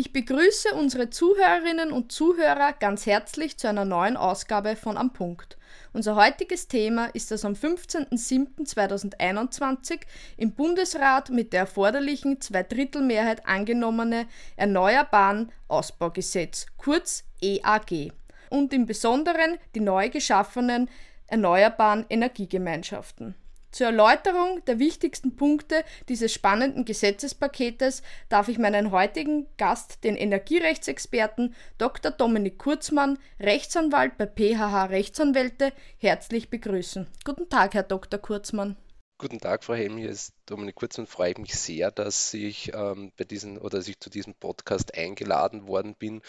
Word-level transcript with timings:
Ich 0.00 0.12
begrüße 0.14 0.72
unsere 0.76 1.10
Zuhörerinnen 1.10 1.92
und 1.92 2.10
Zuhörer 2.10 2.72
ganz 2.72 3.04
herzlich 3.04 3.58
zu 3.58 3.68
einer 3.68 3.84
neuen 3.84 4.16
Ausgabe 4.16 4.74
von 4.74 4.96
Am 4.96 5.12
Punkt. 5.12 5.58
Unser 5.92 6.16
heutiges 6.16 6.68
Thema 6.68 7.10
ist 7.12 7.30
das 7.30 7.44
am 7.44 7.52
15.07.2021 7.52 10.00
im 10.38 10.52
Bundesrat 10.52 11.28
mit 11.28 11.52
der 11.52 11.60
erforderlichen 11.60 12.40
Zweidrittelmehrheit 12.40 13.46
angenommene 13.46 14.26
Erneuerbaren 14.56 15.52
Ausbaugesetz, 15.68 16.64
kurz 16.78 17.24
EAG, 17.42 18.10
und 18.48 18.72
im 18.72 18.86
Besonderen 18.86 19.58
die 19.74 19.80
neu 19.80 20.08
geschaffenen 20.08 20.88
Erneuerbaren 21.26 22.06
Energiegemeinschaften. 22.08 23.34
Zur 23.72 23.86
Erläuterung 23.86 24.64
der 24.66 24.80
wichtigsten 24.80 25.36
Punkte 25.36 25.84
dieses 26.08 26.32
spannenden 26.32 26.84
Gesetzespaketes 26.84 28.02
darf 28.28 28.48
ich 28.48 28.58
meinen 28.58 28.90
heutigen 28.90 29.46
Gast, 29.58 30.02
den 30.02 30.16
Energierechtsexperten 30.16 31.54
Dr. 31.78 32.10
Dominik 32.10 32.58
Kurzmann, 32.58 33.18
Rechtsanwalt 33.38 34.18
bei 34.18 34.26
PHH 34.26 34.86
Rechtsanwälte, 34.86 35.72
herzlich 35.98 36.50
begrüßen. 36.50 37.06
Guten 37.24 37.48
Tag, 37.48 37.74
Herr 37.74 37.84
Dr. 37.84 38.18
Kurzmann. 38.18 38.76
Guten 39.18 39.38
Tag, 39.38 39.62
Frau 39.64 39.74
Helm, 39.74 39.98
hier 39.98 40.08
ist 40.08 40.32
Dominik 40.46 40.74
Kurzmann. 40.74 41.06
Freue 41.06 41.34
mich 41.38 41.54
sehr, 41.54 41.90
dass 41.90 42.32
ich 42.32 42.72
ähm, 42.74 43.12
bei 43.18 43.24
diesen 43.24 43.58
oder 43.58 43.76
dass 43.78 43.86
ich 43.86 44.00
zu 44.00 44.08
diesem 44.08 44.34
Podcast 44.34 44.94
eingeladen 44.94 45.66
worden 45.66 45.94
bin 45.94 46.22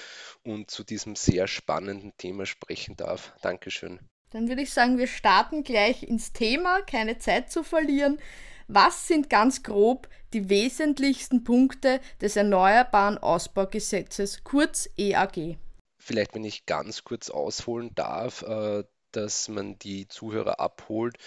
und 0.43 0.69
zu 0.69 0.83
diesem 0.83 1.15
sehr 1.15 1.47
spannenden 1.47 2.11
Thema 2.17 2.45
sprechen 2.45 2.97
darf. 2.97 3.33
Dankeschön. 3.41 3.99
Dann 4.31 4.47
würde 4.47 4.61
ich 4.61 4.73
sagen, 4.73 4.97
wir 4.97 5.07
starten 5.07 5.63
gleich 5.63 6.03
ins 6.03 6.31
Thema, 6.31 6.81
keine 6.81 7.17
Zeit 7.17 7.51
zu 7.51 7.63
verlieren. 7.63 8.19
Was 8.67 9.07
sind 9.07 9.29
ganz 9.29 9.61
grob 9.63 10.07
die 10.33 10.47
wesentlichsten 10.47 11.43
Punkte 11.43 11.99
des 12.21 12.37
Erneuerbaren 12.37 13.17
Ausbaugesetzes, 13.17 14.45
kurz 14.45 14.89
EAG? 14.97 15.57
Vielleicht, 15.99 16.33
wenn 16.33 16.45
ich 16.45 16.65
ganz 16.65 17.03
kurz 17.03 17.29
ausholen 17.29 17.93
darf, 17.93 18.43
äh, 18.43 18.85
dass 19.11 19.49
man 19.49 19.77
die 19.77 20.07
Zuhörer 20.07 20.61
abholt. 20.61 21.17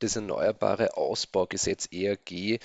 Das 0.00 0.16
Erneuerbare 0.16 0.96
Ausbaugesetz 0.96 1.88
EAG 1.92 2.32
äh, 2.32 2.58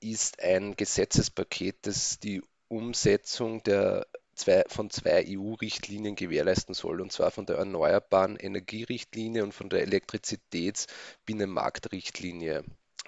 ist 0.00 0.42
ein 0.42 0.76
Gesetzespaket, 0.76 1.86
das 1.86 2.18
die 2.18 2.42
Umsetzung 2.68 3.62
der 3.62 4.06
zwei, 4.42 4.64
von 4.68 4.90
zwei 4.90 5.24
EU-Richtlinien 5.28 6.16
gewährleisten 6.16 6.74
soll, 6.74 7.00
und 7.00 7.12
zwar 7.12 7.30
von 7.30 7.46
der 7.46 7.56
Erneuerbaren 7.56 8.36
Energierichtlinie 8.36 9.44
und 9.44 9.52
von 9.52 9.70
der 9.70 9.82
Elektrizitätsbinnenmarktrichtlinie. 9.82 12.64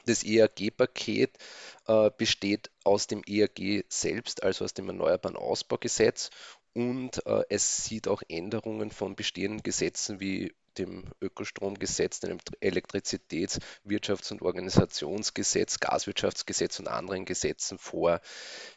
Das 0.07 0.23
EAG-Paket 0.23 1.39
äh, 1.87 2.11
besteht 2.17 2.71
aus 2.85 3.07
dem 3.07 3.23
EAG 3.27 3.85
selbst, 3.89 4.43
also 4.43 4.65
aus 4.65 4.75
dem 4.75 4.89
Erneuerbaren 4.89 5.37
Ausbaugesetz, 5.37 6.31
und 6.75 7.25
äh, 7.27 7.45
es 7.49 7.85
sieht 7.85 8.09
auch 8.09 8.23
Änderungen 8.29 8.91
von 8.91 9.15
bestehenden 9.15 9.63
Gesetzen 9.63 10.21
wie 10.21 10.53
dem 10.79 11.11
Ökostromgesetz, 11.21 12.21
dem 12.21 12.39
Elektrizitäts-, 12.61 13.61
Wirtschafts- 13.85 14.33
und 14.33 14.43
Organisationsgesetz, 14.43 15.81
Gaswirtschaftsgesetz 15.81 16.79
und 16.79 16.89
anderen 16.89 17.25
Gesetzen 17.25 17.79
vor. 17.79 18.21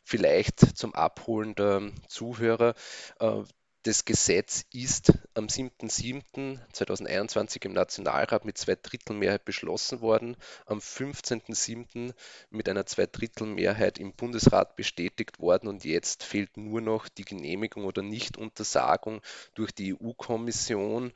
Vielleicht 0.03 0.77
zum 0.77 0.95
Abholen 0.95 1.55
der 1.55 1.91
Zuhörer. 2.07 2.73
Äh, 3.19 3.43
das 3.87 4.03
Gesetz 4.03 4.65
ist 4.73 5.13
am 5.33 5.47
7.7.2021 5.47 7.63
im 7.63 7.71
Nationalrat 7.71 8.43
mit 8.43 8.57
Zweidrittelmehrheit 8.57 9.45
beschlossen 9.45 10.01
worden, 10.01 10.35
am 10.65 10.79
15.7. 10.79 12.13
mit 12.49 12.67
einer 12.67 12.85
Zweidrittelmehrheit 12.85 13.97
im 13.97 14.11
Bundesrat 14.11 14.75
bestätigt 14.75 15.39
worden 15.39 15.69
und 15.69 15.85
jetzt 15.85 16.25
fehlt 16.25 16.57
nur 16.57 16.81
noch 16.81 17.07
die 17.07 17.23
Genehmigung 17.23 17.85
oder 17.85 18.01
Nichtuntersagung 18.01 19.21
durch 19.53 19.71
die 19.71 19.93
EU-Kommission 19.93 21.13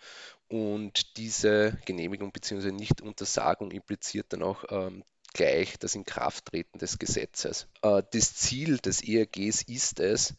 und 0.51 1.15
diese 1.15 1.77
Genehmigung 1.85 2.31
bzw. 2.33 2.71
Nichtuntersagung 2.71 3.71
impliziert 3.71 4.27
dann 4.33 4.43
auch 4.43 4.65
ähm, 4.69 5.03
gleich 5.33 5.79
das 5.79 5.95
Inkrafttreten 5.95 6.77
des 6.77 6.99
Gesetzes. 6.99 7.67
Äh, 7.81 8.03
das 8.11 8.35
Ziel 8.35 8.77
des 8.77 9.01
ERGs 9.01 9.61
ist 9.63 10.01
es, 10.01 10.35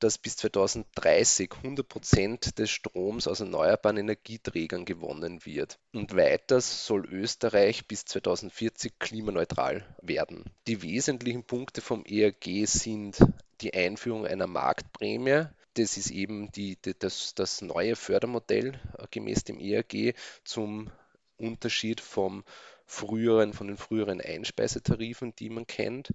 dass 0.00 0.18
bis 0.18 0.36
2030 0.38 1.52
100 1.52 1.88
Prozent 1.88 2.58
des 2.58 2.70
Stroms 2.70 3.28
aus 3.28 3.38
erneuerbaren 3.38 3.98
Energieträgern 3.98 4.84
gewonnen 4.84 5.44
wird. 5.44 5.78
Und 5.92 6.16
weiters 6.16 6.84
soll 6.84 7.06
Österreich 7.06 7.86
bis 7.86 8.04
2040 8.06 8.98
klimaneutral 8.98 9.86
werden. 10.02 10.44
Die 10.66 10.82
wesentlichen 10.82 11.44
Punkte 11.44 11.80
vom 11.82 12.04
ERG 12.04 12.66
sind 12.66 13.18
die 13.60 13.74
Einführung 13.74 14.26
einer 14.26 14.48
Marktprämie, 14.48 15.46
das 15.74 15.96
ist 15.96 16.10
eben 16.10 16.50
die, 16.52 16.76
die, 16.76 16.98
das, 16.98 17.34
das 17.34 17.62
neue 17.62 17.96
Fördermodell 17.96 18.80
äh, 18.98 19.06
gemäß 19.10 19.44
dem 19.44 19.58
ERG 19.58 20.14
zum 20.44 20.90
Unterschied 21.36 22.00
vom 22.00 22.44
früheren, 22.86 23.52
von 23.52 23.68
den 23.68 23.76
früheren 23.76 24.20
Einspeisetarifen, 24.20 25.34
die 25.34 25.50
man 25.50 25.66
kennt. 25.66 26.12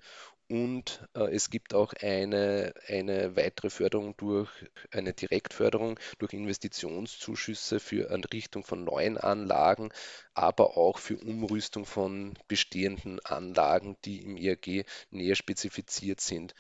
Und 0.50 1.06
äh, 1.14 1.34
es 1.36 1.50
gibt 1.50 1.74
auch 1.74 1.92
eine, 1.94 2.74
eine 2.88 3.36
weitere 3.36 3.70
Förderung 3.70 4.16
durch 4.16 4.50
eine 4.92 5.14
Direktförderung 5.14 6.00
durch 6.20 6.32
Investitionszuschüsse 6.32 7.82
für 7.82 8.12
Anrichtung 8.12 8.64
von 8.64 8.86
neuen 8.86 9.18
Anlagen, 9.18 9.90
aber 10.34 10.78
auch 10.78 11.00
für 11.00 11.18
Umrüstung 11.18 11.86
von 11.86 12.38
bestehenden 12.48 13.20
Anlagen, 13.26 13.98
die 14.06 14.22
im 14.22 14.38
ERG 14.38 14.86
näher 15.10 15.36
spezifiziert 15.36 16.22
sind. 16.22 16.54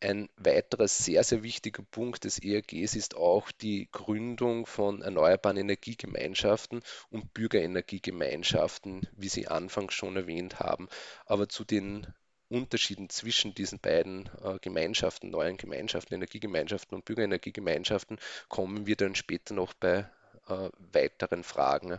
Ein 0.00 0.28
weiterer 0.36 0.88
sehr, 0.88 1.24
sehr 1.24 1.42
wichtiger 1.42 1.82
Punkt 1.82 2.24
des 2.24 2.38
ERGs 2.38 2.94
ist 2.94 3.16
auch 3.16 3.50
die 3.50 3.88
Gründung 3.90 4.66
von 4.66 5.00
erneuerbaren 5.00 5.56
Energiegemeinschaften 5.56 6.82
und 7.08 7.32
Bürgerenergiegemeinschaften, 7.32 9.08
wie 9.16 9.28
Sie 9.28 9.48
anfangs 9.48 9.94
schon 9.94 10.16
erwähnt 10.16 10.60
haben. 10.60 10.88
Aber 11.24 11.48
zu 11.48 11.64
den 11.64 12.06
Unterschieden 12.48 13.08
zwischen 13.08 13.54
diesen 13.54 13.80
beiden 13.80 14.28
äh, 14.42 14.58
Gemeinschaften, 14.60 15.30
neuen 15.30 15.56
Gemeinschaften, 15.56 16.14
Energiegemeinschaften 16.14 16.94
und 16.94 17.04
Bürgerenergiegemeinschaften, 17.04 18.18
kommen 18.48 18.86
wir 18.86 18.96
dann 18.96 19.14
später 19.14 19.54
noch 19.54 19.72
bei 19.74 20.08
äh, 20.48 20.70
weiteren 20.92 21.42
Fragen. 21.44 21.98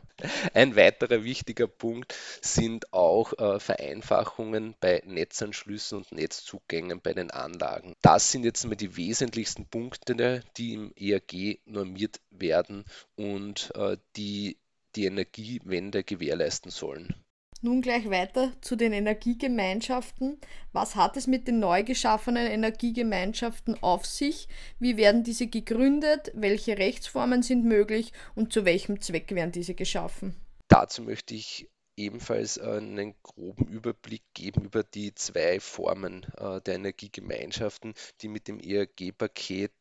Ein 0.53 0.75
weiterer 0.75 1.23
wichtiger 1.23 1.67
Punkt 1.67 2.15
sind 2.41 2.93
auch 2.93 3.33
äh, 3.37 3.59
Vereinfachungen 3.59 4.75
bei 4.79 5.01
Netzanschlüssen 5.05 5.99
und 5.99 6.11
Netzzugängen 6.11 7.01
bei 7.01 7.13
den 7.13 7.31
Anlagen. 7.31 7.95
Das 8.01 8.31
sind 8.31 8.43
jetzt 8.43 8.65
mal 8.65 8.75
die 8.75 8.97
wesentlichsten 8.97 9.65
Punkte, 9.65 10.43
die 10.57 10.73
im 10.73 10.93
ERG 10.95 11.59
normiert 11.65 12.19
werden 12.31 12.85
und 13.15 13.71
äh, 13.75 13.97
die 14.15 14.57
die 14.95 15.05
Energiewende 15.05 16.03
gewährleisten 16.03 16.71
sollen. 16.71 17.13
Nun 17.61 17.81
gleich 17.81 18.09
weiter 18.11 18.53
zu 18.61 18.75
den 18.75 18.93
Energiegemeinschaften. 18.93 20.39
Was 20.73 20.95
hat 20.95 21.17
es 21.17 21.25
mit 21.25 21.47
den 21.47 21.59
neu 21.59 21.83
geschaffenen 21.83 22.45
Energiegemeinschaften 22.45 23.81
auf 23.81 24.05
sich? 24.05 24.47
Wie 24.77 24.95
werden 24.95 25.23
diese 25.23 25.47
gegründet? 25.47 26.31
Welche 26.35 26.77
Rechtsformen 26.77 27.41
sind 27.41 27.65
möglich 27.65 28.13
und 28.35 28.53
zu 28.53 28.63
welchem 28.63 29.01
Zweck 29.01 29.31
werden 29.31 29.51
diese 29.51 29.73
geschaffen? 29.73 30.35
Dazu 30.67 31.01
möchte 31.01 31.33
ich 31.33 31.67
ebenfalls 31.95 32.59
einen 32.59 33.15
groben 33.23 33.65
Überblick 33.67 34.21
geben 34.35 34.65
über 34.65 34.83
die 34.83 35.15
zwei 35.15 35.59
Formen 35.59 36.25
äh, 36.37 36.61
der 36.61 36.75
Energiegemeinschaften, 36.75 37.95
die 38.21 38.27
mit 38.27 38.47
dem 38.47 38.59
ERG-Paket 38.59 39.73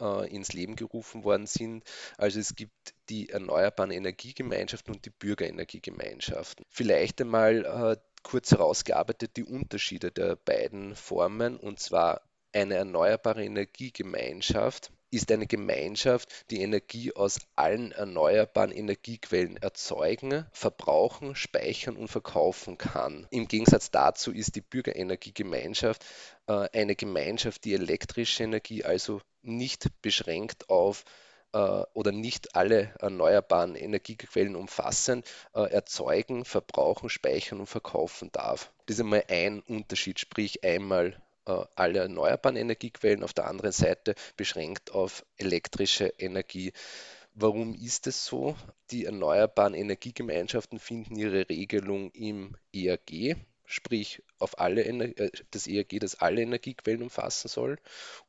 äh, 0.00 0.34
ins 0.34 0.52
Leben 0.52 0.76
gerufen 0.76 1.24
worden 1.24 1.46
sind. 1.46 1.84
Also 2.16 2.40
es 2.40 2.54
gibt 2.54 2.94
die 3.08 3.30
Erneuerbaren 3.30 3.90
Energiegemeinschaften 3.90 4.94
und 4.94 5.04
die 5.04 5.10
Bürgerenergiegemeinschaften. 5.10 6.64
Vielleicht 6.70 7.20
einmal 7.20 7.64
äh, 7.64 7.96
kurz 8.22 8.50
herausgearbeitet 8.50 9.36
die 9.36 9.44
Unterschiede 9.44 10.10
der 10.10 10.36
beiden 10.36 10.94
Formen 10.94 11.56
und 11.56 11.80
zwar 11.80 12.22
eine 12.52 12.74
erneuerbare 12.74 13.44
Energiegemeinschaft 13.44 14.90
ist 15.10 15.32
eine 15.32 15.46
Gemeinschaft, 15.46 16.50
die 16.50 16.60
Energie 16.60 17.14
aus 17.14 17.40
allen 17.56 17.92
erneuerbaren 17.92 18.72
Energiequellen 18.72 19.56
erzeugen, 19.56 20.46
verbrauchen, 20.52 21.34
speichern 21.34 21.96
und 21.96 22.08
verkaufen 22.08 22.76
kann. 22.76 23.26
Im 23.30 23.48
Gegensatz 23.48 23.90
dazu 23.90 24.32
ist 24.32 24.54
die 24.54 24.60
Bürgerenergiegemeinschaft 24.60 26.04
äh, 26.46 26.68
eine 26.72 26.94
Gemeinschaft, 26.94 27.64
die 27.64 27.74
elektrische 27.74 28.44
Energie 28.44 28.84
also 28.84 29.20
nicht 29.42 29.88
beschränkt 30.02 30.68
auf 30.68 31.04
äh, 31.52 31.82
oder 31.94 32.12
nicht 32.12 32.54
alle 32.54 32.94
erneuerbaren 32.98 33.74
Energiequellen 33.74 34.56
umfassend 34.56 35.26
äh, 35.54 35.62
erzeugen, 35.70 36.44
verbrauchen, 36.44 37.08
speichern 37.08 37.60
und 37.60 37.66
verkaufen 37.66 38.30
darf. 38.32 38.72
Das 38.86 38.96
ist 38.96 39.00
einmal 39.00 39.24
ein 39.28 39.60
Unterschied, 39.60 40.18
sprich 40.18 40.64
einmal 40.64 41.20
äh, 41.46 41.64
alle 41.74 42.00
erneuerbaren 42.00 42.56
Energiequellen, 42.56 43.22
auf 43.24 43.32
der 43.32 43.46
anderen 43.46 43.72
Seite 43.72 44.14
beschränkt 44.36 44.92
auf 44.92 45.24
elektrische 45.36 46.08
Energie. 46.18 46.72
Warum 47.34 47.74
ist 47.74 48.06
es 48.06 48.24
so? 48.24 48.56
Die 48.90 49.04
erneuerbaren 49.04 49.74
Energiegemeinschaften 49.74 50.78
finden 50.78 51.16
ihre 51.16 51.48
Regelung 51.48 52.10
im 52.10 52.56
EAG, 52.72 53.36
sprich 53.68 54.22
auf 54.38 54.58
alle 54.58 54.84
äh, 54.84 55.30
das 55.50 55.66
ERG, 55.66 56.00
das 56.00 56.16
alle 56.16 56.42
Energiequellen 56.42 57.02
umfassen 57.02 57.48
soll. 57.48 57.78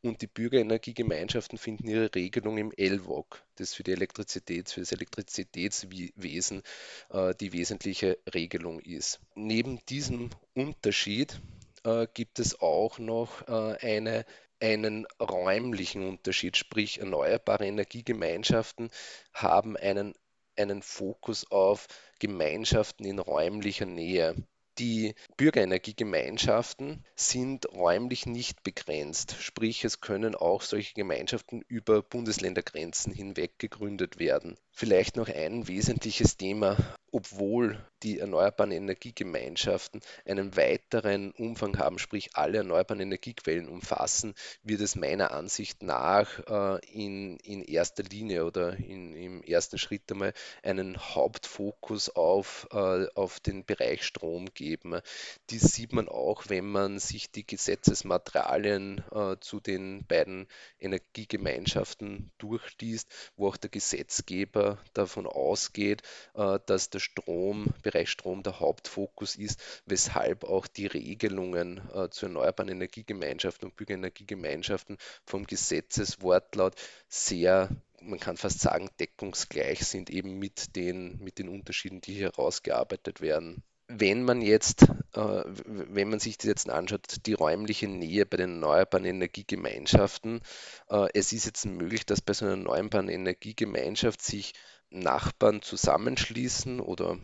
Und 0.01 0.21
die 0.21 0.27
Bürgerenergiegemeinschaften 0.27 1.57
finden 1.57 1.88
ihre 1.88 2.13
Regelung 2.13 2.57
im 2.57 2.74
LWOG, 2.77 3.41
das 3.56 3.74
für 3.74 3.83
die 3.83 3.94
Elektrizität, 3.94 4.69
für 4.69 4.81
das 4.81 4.91
Elektrizitätswesen 4.91 6.62
äh, 7.09 7.33
die 7.39 7.53
wesentliche 7.53 8.19
Regelung 8.33 8.80
ist. 8.81 9.21
Neben 9.33 9.80
diesem 9.88 10.30
Unterschied 10.53 11.39
äh, 11.85 12.06
gibt 12.13 12.39
es 12.39 12.59
auch 12.59 13.00
noch 13.00 13.47
eine 13.47 14.25
einen 14.62 15.07
räumlichen 15.21 16.06
Unterschied, 16.06 16.57
sprich 16.57 17.00
erneuerbare 17.00 17.65
Energiegemeinschaften 17.65 18.89
haben 19.33 19.77
einen, 19.77 20.15
einen 20.57 20.81
Fokus 20.81 21.50
auf 21.50 21.88
Gemeinschaften 22.19 23.06
in 23.06 23.19
räumlicher 23.19 23.85
Nähe. 23.85 24.35
Die 24.80 25.14
Bürgerenergiegemeinschaften 25.36 27.04
sind 27.14 27.66
räumlich 27.74 28.26
nicht 28.26 28.64
begrenzt, 28.64 29.36
sprich 29.42 29.84
es 29.84 30.00
können 30.00 30.36
auch 30.36 30.62
solche 30.62 30.94
Gemeinschaften 30.94 31.62
über 31.68 32.02
Bundesländergrenzen 32.02 33.12
hinweg 33.12 33.60
gegründet 33.60 34.20
werden. 34.20 34.58
Vielleicht 34.80 35.18
noch 35.18 35.28
ein 35.28 35.68
wesentliches 35.68 36.38
Thema 36.38 36.78
obwohl 37.12 37.84
die 38.04 38.20
erneuerbaren 38.20 38.72
Energiegemeinschaften 38.72 40.02
einen 40.26 40.56
weiteren 40.56 41.31
Umfang 41.31 41.78
haben, 41.78 42.00
sprich 42.00 42.36
alle 42.36 42.60
erneuerbaren 42.60 43.02
Energiequellen 43.02 43.68
umfassen, 43.68 44.36
wird 44.64 44.81
es 44.81 44.96
meiner 44.96 45.31
Ansicht 45.31 45.84
nach 45.84 46.40
äh, 46.48 46.80
in, 46.92 47.38
in 47.38 47.64
erster 47.64 48.04
Linie 48.04 48.46
oder 48.46 48.78
in, 48.78 49.16
im 49.16 49.44
ersten 49.44 49.78
Schritt 49.78 50.10
einmal 50.12 50.34
einen 50.64 50.98
Hauptfokus 50.98 52.10
auf, 52.10 52.68
äh, 52.72 53.08
auf 53.16 53.40
den 53.40 53.66
Bereich 53.66 54.04
Strom 54.04 54.46
geben. 54.54 55.02
Dies 55.50 55.74
sieht 55.74 55.94
man 55.94 56.08
auch, 56.08 56.44
wenn 56.48 56.70
man 56.70 57.00
sich 57.00 57.31
die 57.31 57.46
Gesetzesmaterialien 57.46 59.04
äh, 59.12 59.36
zu 59.42 59.60
den 59.60 60.06
beiden 60.06 60.48
Energiegemeinschaften 60.80 62.31
durchliest, 62.38 63.12
wo 63.36 63.50
auch 63.50 63.58
der 63.58 63.70
Gesetzgeber 63.70 64.69
davon 64.94 65.25
ausgeht, 65.25 66.04
äh, 66.36 66.60
dass 66.68 66.89
der 66.92 67.00
der 67.00 67.04
Strom, 67.04 67.74
Bereich 67.81 68.10
Strom 68.10 68.44
der 68.44 68.60
Hauptfokus 68.60 69.36
ist, 69.36 69.62
weshalb 69.86 70.44
auch 70.44 70.68
die 70.68 70.86
Regelungen 70.86 71.81
äh, 71.94 72.10
zu 72.10 72.25
erneuerbaren 72.25 72.69
Energiegemeinschaften 72.69 73.69
und 73.69 73.75
Bürgerenergiegemeinschaften 73.75 74.98
vom 75.25 75.45
Gesetzeswortlaut 75.45 76.75
sehr 77.07 77.69
man 78.01 78.18
kann 78.18 78.38
fast 78.38 78.62
sagen, 78.62 78.89
deckungsgleich 78.98 79.86
sind 79.86 80.10
eben 80.10 80.39
mit 80.39 80.77
den, 80.77 81.19
mit 81.21 81.38
den 81.38 81.50
Unterschieden, 81.50 82.00
die 82.00 82.13
hier 82.13 82.31
herausgearbeitet 82.31 83.19
werden. 83.19 83.62
Wenn 83.91 84.24
man 84.24 84.41
jetzt, 84.41 84.83
äh, 85.13 85.44
wenn 85.45 86.09
man 86.09 86.19
sich 86.19 86.38
das 86.38 86.45
jetzt 86.45 86.69
anschaut, 86.69 87.25
die 87.25 87.33
räumliche 87.33 87.88
Nähe 87.88 88.27
bei 88.27 88.38
den 88.38 88.51
erneuerbaren 88.51 89.06
Energiegemeinschaften, 89.06 90.41
äh, 90.89 91.07
es 91.15 91.33
ist 91.33 91.45
jetzt 91.45 91.65
möglich, 91.65 92.06
dass 92.06 92.21
bei 92.21 92.33
so 92.33 92.45
einer 92.45 92.53
erneuerbaren 92.53 93.09
Energiegemeinschaft 93.09 94.21
sich 94.21 94.53
Nachbarn 94.91 95.63
zusammenschließen 95.63 96.80
oder 96.80 97.18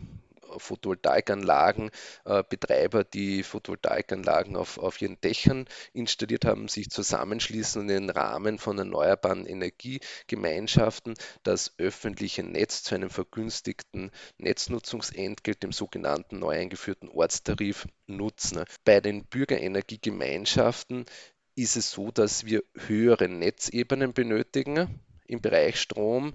Photovoltaikanlagen, 0.58 1.90
äh, 2.24 2.42
Betreiber, 2.48 3.04
die 3.04 3.42
Photovoltaikanlagen 3.42 4.56
auf, 4.56 4.78
auf 4.78 5.00
ihren 5.00 5.20
Dächern 5.20 5.66
installiert 5.92 6.44
haben, 6.44 6.68
sich 6.68 6.90
zusammenschließen 6.90 7.82
und 7.82 7.88
im 7.88 8.10
Rahmen 8.10 8.58
von 8.58 8.78
erneuerbaren 8.78 9.46
Energiegemeinschaften 9.46 11.14
das 11.42 11.74
öffentliche 11.78 12.42
Netz 12.42 12.82
zu 12.82 12.94
einem 12.94 13.10
vergünstigten 13.10 14.10
Netznutzungsentgelt, 14.38 15.62
dem 15.62 15.72
sogenannten 15.72 16.38
neu 16.38 16.56
eingeführten 16.56 17.08
Ortstarif, 17.08 17.86
nutzen. 18.06 18.64
Bei 18.84 19.00
den 19.00 19.24
Bürgerenergiegemeinschaften 19.24 21.06
ist 21.56 21.76
es 21.76 21.90
so, 21.90 22.10
dass 22.10 22.44
wir 22.44 22.62
höhere 22.86 23.28
Netzebenen 23.28 24.12
benötigen 24.12 25.00
im 25.26 25.40
Bereich 25.40 25.80
Strom 25.80 26.34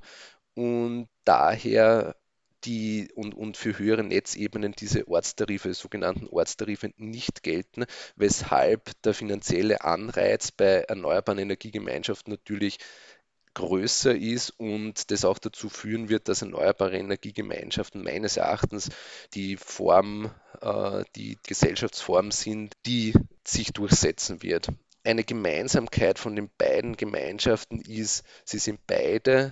und 0.54 1.08
daher 1.24 2.16
die 2.64 3.10
und, 3.16 3.34
und 3.36 3.58
für 3.58 3.78
höhere 3.78 4.04
Netzebenen 4.04 4.74
diese 4.74 5.08
Ortstarife, 5.08 5.74
sogenannten 5.74 6.28
Ortstarife 6.28 6.92
nicht 6.98 7.44
gelten, 7.44 7.86
weshalb 8.16 8.92
der 9.04 9.14
finanzielle 9.14 9.82
Anreiz 9.82 10.52
bei 10.52 10.82
erneuerbaren 10.82 11.40
Energiegemeinschaften 11.40 12.32
natürlich 12.32 12.78
größer 13.54 14.16
ist 14.16 14.52
und 14.58 15.12
das 15.12 15.26
auch 15.26 15.38
dazu 15.38 15.70
führen 15.70 16.10
wird, 16.10 16.30
dass 16.30 16.42
erneuerbare 16.42 16.98
Energiegemeinschaften 16.98 18.04
meines 18.04 18.38
Erachtens 18.38 18.90
die 19.34 19.58
Form, 19.58 20.32
äh, 20.62 21.04
die 21.16 21.38
Gesellschaftsform 21.46 22.32
sind, 22.32 22.76
die 22.86 23.14
sich 23.46 23.74
durchsetzen 23.74 24.42
wird. 24.42 24.70
Eine 25.04 25.24
Gemeinsamkeit 25.24 26.20
von 26.20 26.36
den 26.36 26.50
beiden 26.58 26.96
Gemeinschaften 26.96 27.82
ist, 27.82 28.24
sie 28.46 28.60
sind 28.60 28.80
beide 28.88 29.52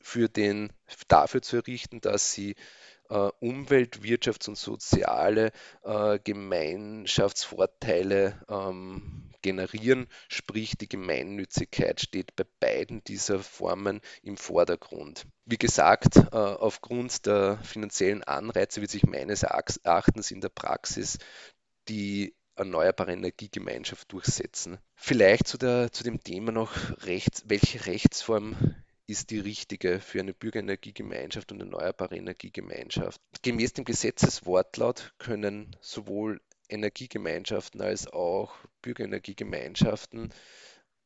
für 0.00 0.28
den, 0.28 0.72
dafür 1.08 1.42
zu 1.42 1.56
errichten, 1.56 2.00
dass 2.00 2.32
sie 2.32 2.54
äh, 3.10 3.30
Umwelt-, 3.40 4.02
Wirtschafts- 4.02 4.48
und 4.48 4.56
soziale 4.56 5.52
äh, 5.82 6.18
Gemeinschaftsvorteile 6.22 8.40
ähm, 8.48 9.28
generieren, 9.42 10.06
sprich 10.28 10.78
die 10.78 10.88
Gemeinnützigkeit 10.88 12.00
steht 12.00 12.36
bei 12.36 12.44
beiden 12.60 13.02
dieser 13.04 13.40
Formen 13.40 14.00
im 14.22 14.36
Vordergrund. 14.36 15.26
Wie 15.44 15.58
gesagt, 15.58 16.16
äh, 16.16 16.36
aufgrund 16.36 17.26
der 17.26 17.58
finanziellen 17.62 18.22
Anreize 18.24 18.80
wird 18.80 18.90
sich 18.90 19.04
meines 19.04 19.42
Erachtens 19.42 20.30
in 20.30 20.40
der 20.40 20.50
Praxis 20.50 21.18
die 21.88 22.34
erneuerbare 22.56 23.12
Energiegemeinschaft 23.12 24.12
durchsetzen. 24.12 24.78
Vielleicht 24.94 25.48
zu, 25.48 25.56
der, 25.56 25.90
zu 25.92 26.04
dem 26.04 26.22
Thema 26.22 26.52
noch, 26.52 26.74
rechts, 27.06 27.44
welche 27.46 27.86
Rechtsform 27.86 28.74
ist 29.10 29.30
die 29.30 29.40
richtige 29.40 29.98
für 29.98 30.20
eine 30.20 30.32
Bürgerenergiegemeinschaft 30.32 31.50
und 31.50 31.60
erneuerbare 31.60 32.16
Energiegemeinschaft. 32.16 33.20
Gemäß 33.42 33.72
dem 33.72 33.84
Gesetzeswortlaut 33.84 35.14
können 35.18 35.76
sowohl 35.80 36.40
Energiegemeinschaften 36.68 37.80
als 37.80 38.06
auch 38.06 38.54
Bürgerenergiegemeinschaften 38.82 40.32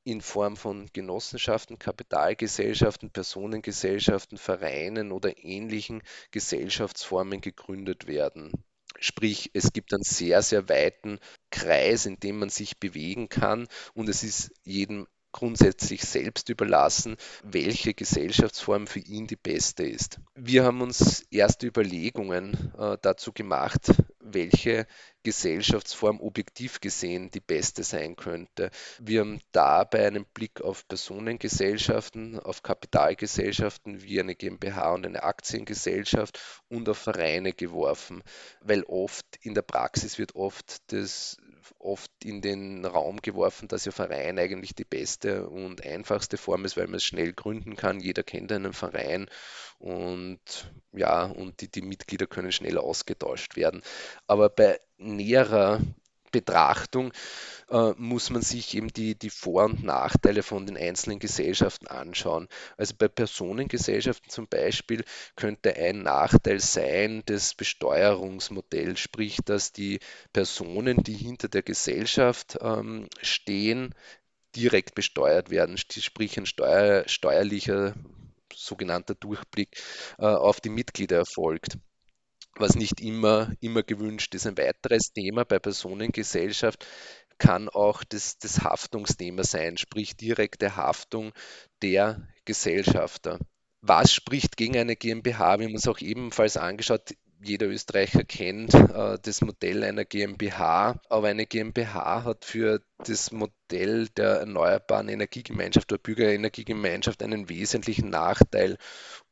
in 0.05 0.21
Form 0.21 0.57
von 0.57 0.91
Genossenschaften, 0.93 1.79
Kapitalgesellschaften, 1.79 3.11
Personengesellschaften, 3.11 4.37
Vereinen 4.37 5.11
oder 5.11 5.43
ähnlichen 5.43 6.03
Gesellschaftsformen 6.31 7.41
gegründet 7.41 8.07
werden. 8.07 8.53
Sprich, 9.01 9.51
es 9.55 9.73
gibt 9.73 9.95
einen 9.95 10.03
sehr, 10.03 10.43
sehr 10.43 10.69
weiten 10.69 11.19
Kreis, 11.51 12.05
in 12.05 12.21
dem 12.21 12.39
man 12.39 12.51
sich 12.51 12.79
bewegen 12.79 13.31
kann 13.31 13.67
und 13.95 14.11
es 14.11 14.23
ist 14.23 14.53
jedem 14.63 15.07
grundsätzlich 15.35 16.03
selbst 16.03 16.49
überlassen, 16.49 17.17
welche 17.43 17.93
Gesellschaftsform 17.93 18.87
für 18.87 19.01
ihn 19.01 19.27
die 19.27 19.37
beste 19.37 19.83
ist. 19.83 20.21
Wir 20.37 20.63
haben 20.65 20.81
uns 20.81 21.27
erste 21.31 21.67
Überlegungen 21.67 22.73
äh, 22.79 22.97
dazu 23.03 23.33
gemacht, 23.33 23.91
welche 24.21 24.87
Gesellschaftsform 25.25 26.21
objektiv 26.21 26.81
gesehen 26.81 27.33
die 27.33 27.41
beste 27.41 27.83
sein 27.83 28.15
könnte. 28.15 28.71
Wir 29.01 29.21
haben 29.21 29.41
dabei 29.51 30.07
einen 30.07 30.25
Blick 30.25 30.61
auf 30.61 30.87
Personengesellschaften, 30.87 32.39
auf 32.39 32.63
Kapitalgesellschaften 32.63 34.03
wie 34.03 34.21
eine 34.21 34.37
GmbH 34.37 34.93
und 34.93 35.05
eine 35.05 35.25
Aktiengesellschaft 35.25 36.39
und 36.69 36.89
auf 36.89 36.99
Vereine 36.99 37.53
geworfen, 37.53 38.23
weil 38.61 38.85
oft 38.85 39.27
in 39.41 39.55
der 39.55 39.63
Praxis 39.63 40.19
wird 40.19 40.37
oft 40.37 40.93
das 40.93 41.39
oft 41.79 42.11
in 42.23 42.41
den 42.41 42.85
Raum 42.85 43.21
geworfen, 43.23 43.69
dass 43.69 43.85
ja 43.85 43.93
Verein 43.93 44.39
eigentlich 44.39 44.75
die 44.75 44.85
beste 44.85 45.49
und 45.49 45.85
einfachste 45.85 46.37
Form 46.37 46.65
ist, 46.65 46.77
weil 46.77 46.87
man 46.87 46.97
es 46.97 47.05
schnell 47.05 47.33
gründen 47.33 47.77
kann. 47.77 48.01
Jeder 48.01 48.23
kennt 48.23 48.53
einen 48.53 48.73
Verein 48.73 49.29
und 49.79 50.41
ja, 50.93 51.25
und 51.25 51.61
die, 51.61 51.71
die 51.71 51.83
Mitglieder 51.83 52.27
können 52.27 52.53
schnell 52.53 52.79
ausgetauscht 52.79 53.57
werden. 53.57 53.83
Aber 54.27 54.49
bei 54.49 54.81
näherer 54.97 55.81
Betrachtung 56.35 57.13
äh, 57.71 57.93
muss 57.97 58.29
man 58.31 58.43
sich 58.43 58.77
eben 58.77 58.89
die, 58.89 59.15
die 59.15 59.31
Vor- 59.31 59.67
und 59.67 59.85
Nachteile 59.85 60.43
von 60.43 60.67
den 60.67 60.77
einzelnen 60.77 61.21
Gesellschaften 61.21 61.87
anschauen. 61.87 62.49
Also 62.77 62.95
bei 62.99 63.07
Personengesellschaften 63.07 64.31
zum 64.31 64.49
Beispiel 64.49 65.05
könnte 65.37 65.77
ein 65.77 66.03
Nachteil 66.03 66.59
sein 66.59 67.23
das 67.27 67.55
Besteuerungsmodell, 67.55 68.97
sprich, 68.97 69.39
dass 69.45 69.73
die 69.73 70.01
Personen, 70.33 71.05
die 71.05 71.15
hinter 71.15 71.49
der 71.49 71.63
Gesellschaft 71.63 72.59
ähm, 72.61 73.09
stehen, 73.23 73.95
direkt 74.57 74.97
besteuert 74.97 75.51
werden, 75.51 75.79
sprich 75.79 76.37
ein 76.37 76.47
steuer, 76.47 77.05
steuerlicher 77.09 77.95
sogenannter 78.53 79.15
Durchblick 79.15 79.81
äh, 80.19 80.27
auf 80.27 80.61
die 80.61 80.69
Mitglieder 80.69 81.19
erfolgt 81.19 81.79
was 82.57 82.75
nicht 82.75 83.01
immer, 83.01 83.53
immer 83.61 83.83
gewünscht 83.83 84.35
ist. 84.35 84.47
Ein 84.47 84.59
weiteres 84.59 85.13
Thema 85.13 85.45
bei 85.45 85.59
Personengesellschaft 85.59 86.87
kann 87.39 87.69
auch 87.69 88.05
das, 88.05 88.39
das 88.39 88.63
Haftungsthema 88.63 89.45
sein, 89.45 89.77
sprich 89.77 90.17
direkte 90.17 90.77
Haftung 90.77 91.33
der 91.83 92.27
Gesellschafter. 92.45 93.39
Was 93.81 94.13
spricht 94.13 94.57
gegen 94.57 94.77
eine 94.77 94.97
GmbH? 94.97 95.59
Wir 95.59 95.67
haben 95.67 95.75
uns 95.75 95.89
auch 95.89 95.99
ebenfalls 95.99 96.57
angeschaut, 96.57 97.15
jeder 97.43 97.67
Österreicher 97.67 98.25
kennt 98.25 98.73
äh, 98.75 99.19
das 99.21 99.43
Modell 99.43 99.85
einer 99.85 100.05
GmbH, 100.05 101.01
aber 101.09 101.29
eine 101.29 101.47
GmbH 101.47 102.25
hat 102.25 102.45
für 102.45 102.83
das 102.99 103.33
Modell 103.33 104.09
der 104.17 104.41
erneuerbaren 104.41 105.09
Energiegemeinschaft 105.09 105.93
oder 105.93 106.01
Bürgerenergiegemeinschaft 106.01 107.23
einen 107.23 107.49
wesentlichen 107.49 108.09
Nachteil 108.09 108.79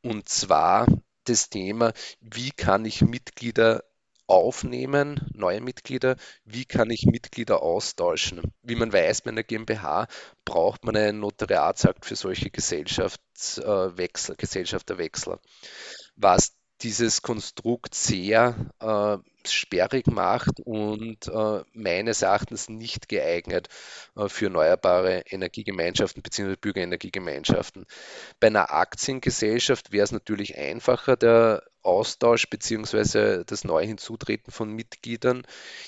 und 0.03 0.29
zwar 0.29 0.85
das 1.23 1.49
Thema, 1.49 1.93
wie 2.21 2.51
kann 2.51 2.85
ich 2.85 3.01
Mitglieder 3.01 3.83
aufnehmen, 4.27 5.19
neue 5.33 5.61
Mitglieder, 5.61 6.15
wie 6.45 6.65
kann 6.65 6.89
ich 6.89 7.05
Mitglieder 7.05 7.61
austauschen. 7.61 8.41
Wie 8.61 8.75
man 8.75 8.93
weiß, 8.93 9.21
bei 9.21 9.31
einer 9.31 9.43
GmbH 9.43 10.07
braucht 10.45 10.85
man 10.85 10.95
einen 10.95 11.19
Notariatsakt 11.19 12.05
für 12.05 12.15
solche 12.15 12.49
Gesellschaftswechsel, 12.49 14.35
Gesellschafterwechsel. 14.37 15.39
Was 16.15 16.55
dieses 16.83 17.21
Konstrukt 17.21 17.95
sehr 17.95 18.55
äh, 18.79 19.17
sperrig 19.47 20.07
macht 20.07 20.59
und 20.63 21.27
äh, 21.27 21.61
meines 21.73 22.21
Erachtens 22.21 22.69
nicht 22.69 23.09
geeignet 23.09 23.69
äh, 24.15 24.27
für 24.27 24.45
erneuerbare 24.45 25.23
Energiegemeinschaften 25.29 26.21
bzw. 26.21 26.55
Bürgerenergiegemeinschaften. 26.55 27.85
Bei 28.39 28.47
einer 28.47 28.71
Aktiengesellschaft 28.71 29.91
wäre 29.91 30.03
es 30.03 30.11
natürlich 30.11 30.57
einfacher, 30.57 31.15
der 31.15 31.63
Austausch 31.83 32.49
bzw. 32.49 33.43
das 33.45 33.63
neue 33.63 33.85
Hinzutreten 33.85 34.51
von 34.51 34.71
Mitgliedern. 34.71 35.43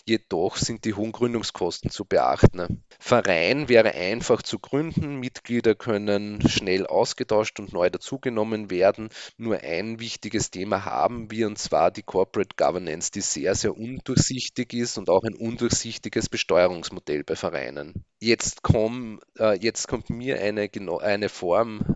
Jedoch 0.05 0.57
sind 0.57 0.85
die 0.85 0.93
hohen 0.93 1.11
Gründungskosten 1.11 1.89
zu 1.89 2.05
beachten. 2.05 2.83
Verein 2.99 3.69
wäre 3.69 3.93
einfach 3.93 4.41
zu 4.41 4.59
gründen, 4.59 5.19
Mitglieder 5.19 5.75
können 5.75 6.47
schnell 6.47 6.85
ausgetauscht 6.85 7.59
und 7.59 7.73
neu 7.73 7.89
dazugenommen 7.89 8.69
werden. 8.69 9.09
Nur 9.37 9.59
ein 9.61 9.99
wichtiges 9.99 10.51
Thema 10.51 10.85
haben 10.85 11.31
wir 11.31 11.47
und 11.47 11.57
zwar 11.57 11.91
die 11.91 12.03
Corporate 12.03 12.55
Governance, 12.57 13.11
die 13.11 13.21
sehr, 13.21 13.55
sehr 13.55 13.75
undurchsichtig 13.75 14.73
ist 14.73 14.97
und 14.97 15.09
auch 15.09 15.23
ein 15.23 15.35
undurchsichtiges 15.35 16.29
Besteuerungsmodell 16.29 17.23
bei 17.23 17.35
Vereinen. 17.35 18.05
Jetzt, 18.19 18.63
komm, 18.63 19.19
äh, 19.39 19.57
jetzt 19.59 19.87
kommt 19.87 20.09
mir 20.09 20.39
eine, 20.41 20.69
eine 21.01 21.29
Form 21.29 21.95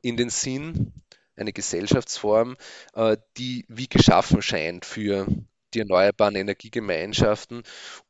in 0.00 0.16
den 0.16 0.30
Sinn, 0.30 0.92
eine 1.36 1.52
Gesellschaftsform, 1.52 2.56
äh, 2.94 3.16
die 3.36 3.64
wie 3.68 3.88
geschaffen 3.88 4.42
scheint 4.42 4.84
für 4.84 5.26
die 5.74 5.80
erneuerbaren 5.80 6.36
Energiegemeinschaften 6.36 7.62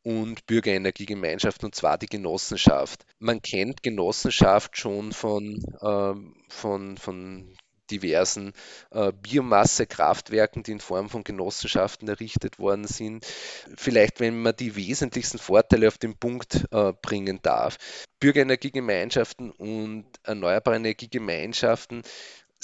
und 0.02 0.46
Bürgerenergiegemeinschaften, 0.46 1.66
und 1.66 1.74
zwar 1.74 1.98
die 1.98 2.06
Genossenschaft. 2.06 3.04
Man 3.18 3.40
kennt 3.40 3.82
Genossenschaft 3.82 4.76
schon 4.76 5.12
von, 5.12 5.64
ähm, 5.80 6.34
von, 6.48 6.96
von 6.96 7.56
diversen 7.90 8.52
äh, 8.90 9.12
Biomassekraftwerken, 9.12 10.62
die 10.62 10.72
in 10.72 10.80
Form 10.80 11.10
von 11.10 11.24
Genossenschaften 11.24 12.08
errichtet 12.08 12.58
worden 12.58 12.86
sind. 12.86 13.24
Vielleicht, 13.76 14.18
wenn 14.20 14.40
man 14.40 14.56
die 14.56 14.76
wesentlichsten 14.76 15.38
Vorteile 15.38 15.88
auf 15.88 15.98
den 15.98 16.16
Punkt 16.16 16.66
äh, 16.70 16.92
bringen 17.02 17.40
darf. 17.42 17.76
Bürgerenergiegemeinschaften 18.18 19.50
und 19.50 20.06
erneuerbare 20.22 20.76
Energiegemeinschaften 20.76 22.02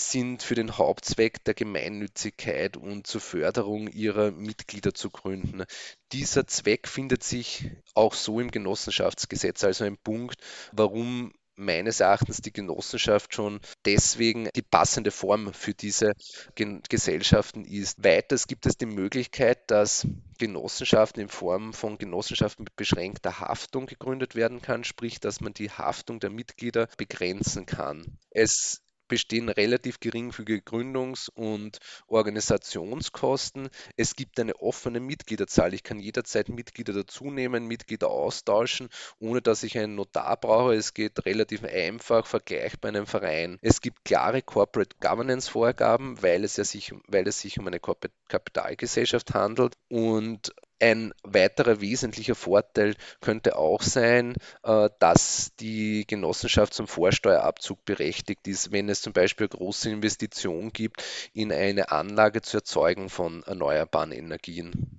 sind 0.00 0.42
für 0.42 0.54
den 0.54 0.78
Hauptzweck 0.78 1.44
der 1.44 1.54
Gemeinnützigkeit 1.54 2.76
und 2.76 3.06
zur 3.06 3.20
Förderung 3.20 3.88
ihrer 3.88 4.30
Mitglieder 4.30 4.94
zu 4.94 5.10
gründen. 5.10 5.64
Dieser 6.12 6.46
Zweck 6.46 6.88
findet 6.88 7.24
sich 7.24 7.70
auch 7.94 8.14
so 8.14 8.40
im 8.40 8.50
Genossenschaftsgesetz, 8.50 9.64
also 9.64 9.84
ein 9.84 9.98
Punkt, 9.98 10.36
warum 10.72 11.32
meines 11.58 11.98
Erachtens 11.98 12.40
die 12.40 12.52
Genossenschaft 12.52 13.34
schon 13.34 13.58
deswegen 13.84 14.48
die 14.54 14.62
passende 14.62 15.10
Form 15.10 15.52
für 15.52 15.74
diese 15.74 16.12
Gesellschaften 16.54 17.64
ist. 17.64 18.02
Weiters 18.02 18.46
gibt 18.46 18.64
es 18.66 18.78
die 18.78 18.86
Möglichkeit, 18.86 19.68
dass 19.68 20.06
Genossenschaften 20.38 21.22
in 21.22 21.28
Form 21.28 21.72
von 21.72 21.98
Genossenschaften 21.98 22.62
mit 22.62 22.76
beschränkter 22.76 23.40
Haftung 23.40 23.86
gegründet 23.86 24.36
werden 24.36 24.62
kann, 24.62 24.84
sprich, 24.84 25.18
dass 25.18 25.40
man 25.40 25.52
die 25.52 25.70
Haftung 25.70 26.20
der 26.20 26.30
Mitglieder 26.30 26.86
begrenzen 26.96 27.66
kann. 27.66 28.18
Es 28.30 28.80
bestehen 29.08 29.48
relativ 29.48 30.00
geringfügige 30.00 30.60
Gründungs- 30.60 31.30
und 31.30 31.78
Organisationskosten. 32.06 33.68
Es 33.96 34.14
gibt 34.14 34.38
eine 34.38 34.54
offene 34.56 35.00
Mitgliederzahl. 35.00 35.74
Ich 35.74 35.82
kann 35.82 35.98
jederzeit 35.98 36.48
Mitglieder 36.48 36.92
dazunehmen, 36.92 37.66
Mitglieder 37.66 38.08
austauschen, 38.08 38.88
ohne 39.18 39.42
dass 39.42 39.62
ich 39.62 39.78
einen 39.78 39.94
Notar 39.94 40.36
brauche. 40.36 40.74
Es 40.74 40.94
geht 40.94 41.24
relativ 41.26 41.64
einfach, 41.64 42.26
vergleichbar 42.26 42.90
einem 42.90 43.06
Verein. 43.06 43.58
Es 43.62 43.80
gibt 43.80 44.04
klare 44.04 44.42
Corporate 44.42 44.96
Governance 45.00 45.50
Vorgaben, 45.50 46.22
weil 46.22 46.44
es, 46.44 46.56
ja 46.56 46.64
sich, 46.64 46.92
weil 47.06 47.26
es 47.26 47.40
sich 47.40 47.58
um 47.58 47.66
eine 47.66 47.80
Kapitalgesellschaft 47.80 49.34
handelt 49.34 49.74
und 49.88 50.52
ein 50.80 51.12
weiterer 51.22 51.80
wesentlicher 51.80 52.34
Vorteil 52.34 52.94
könnte 53.20 53.56
auch 53.56 53.82
sein, 53.82 54.34
äh, 54.62 54.88
dass 54.98 55.52
die 55.60 56.04
Genossenschaft 56.06 56.74
zum 56.74 56.86
Vorsteuerabzug 56.86 57.84
berechtigt 57.84 58.46
ist, 58.46 58.72
wenn 58.72 58.88
es 58.88 59.02
zum 59.02 59.12
Beispiel 59.12 59.48
große 59.48 59.90
Investition 59.90 60.72
gibt 60.72 61.02
in 61.32 61.52
eine 61.52 61.90
Anlage 61.90 62.42
zur 62.42 62.60
Erzeugung 62.60 63.08
von 63.08 63.42
erneuerbaren 63.44 64.12
Energien. 64.12 64.98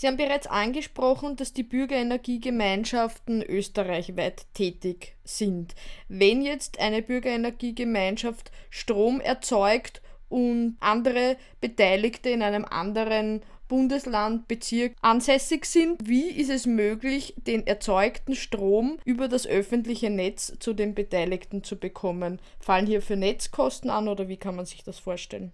Sie 0.00 0.06
haben 0.06 0.16
bereits 0.16 0.46
angesprochen, 0.46 1.34
dass 1.34 1.52
die 1.52 1.64
Bürgerenergiegemeinschaften 1.64 3.42
österreichweit 3.42 4.46
tätig 4.54 5.16
sind. 5.24 5.74
Wenn 6.06 6.42
jetzt 6.42 6.78
eine 6.78 7.02
Bürgerenergiegemeinschaft 7.02 8.52
Strom 8.70 9.20
erzeugt 9.20 10.00
und 10.28 10.76
andere 10.78 11.36
Beteiligte 11.60 12.30
in 12.30 12.42
einem 12.42 12.64
anderen 12.64 13.42
Bundesland, 13.68 14.48
Bezirk 14.48 14.96
ansässig 15.02 15.66
sind. 15.66 16.08
Wie 16.08 16.28
ist 16.28 16.50
es 16.50 16.66
möglich, 16.66 17.34
den 17.36 17.66
erzeugten 17.66 18.34
Strom 18.34 18.98
über 19.04 19.28
das 19.28 19.46
öffentliche 19.46 20.10
Netz 20.10 20.54
zu 20.58 20.72
den 20.72 20.94
Beteiligten 20.94 21.62
zu 21.62 21.76
bekommen? 21.76 22.40
Fallen 22.58 22.86
hierfür 22.86 23.16
Netzkosten 23.16 23.90
an 23.90 24.08
oder 24.08 24.28
wie 24.28 24.38
kann 24.38 24.56
man 24.56 24.66
sich 24.66 24.82
das 24.82 24.98
vorstellen? 24.98 25.52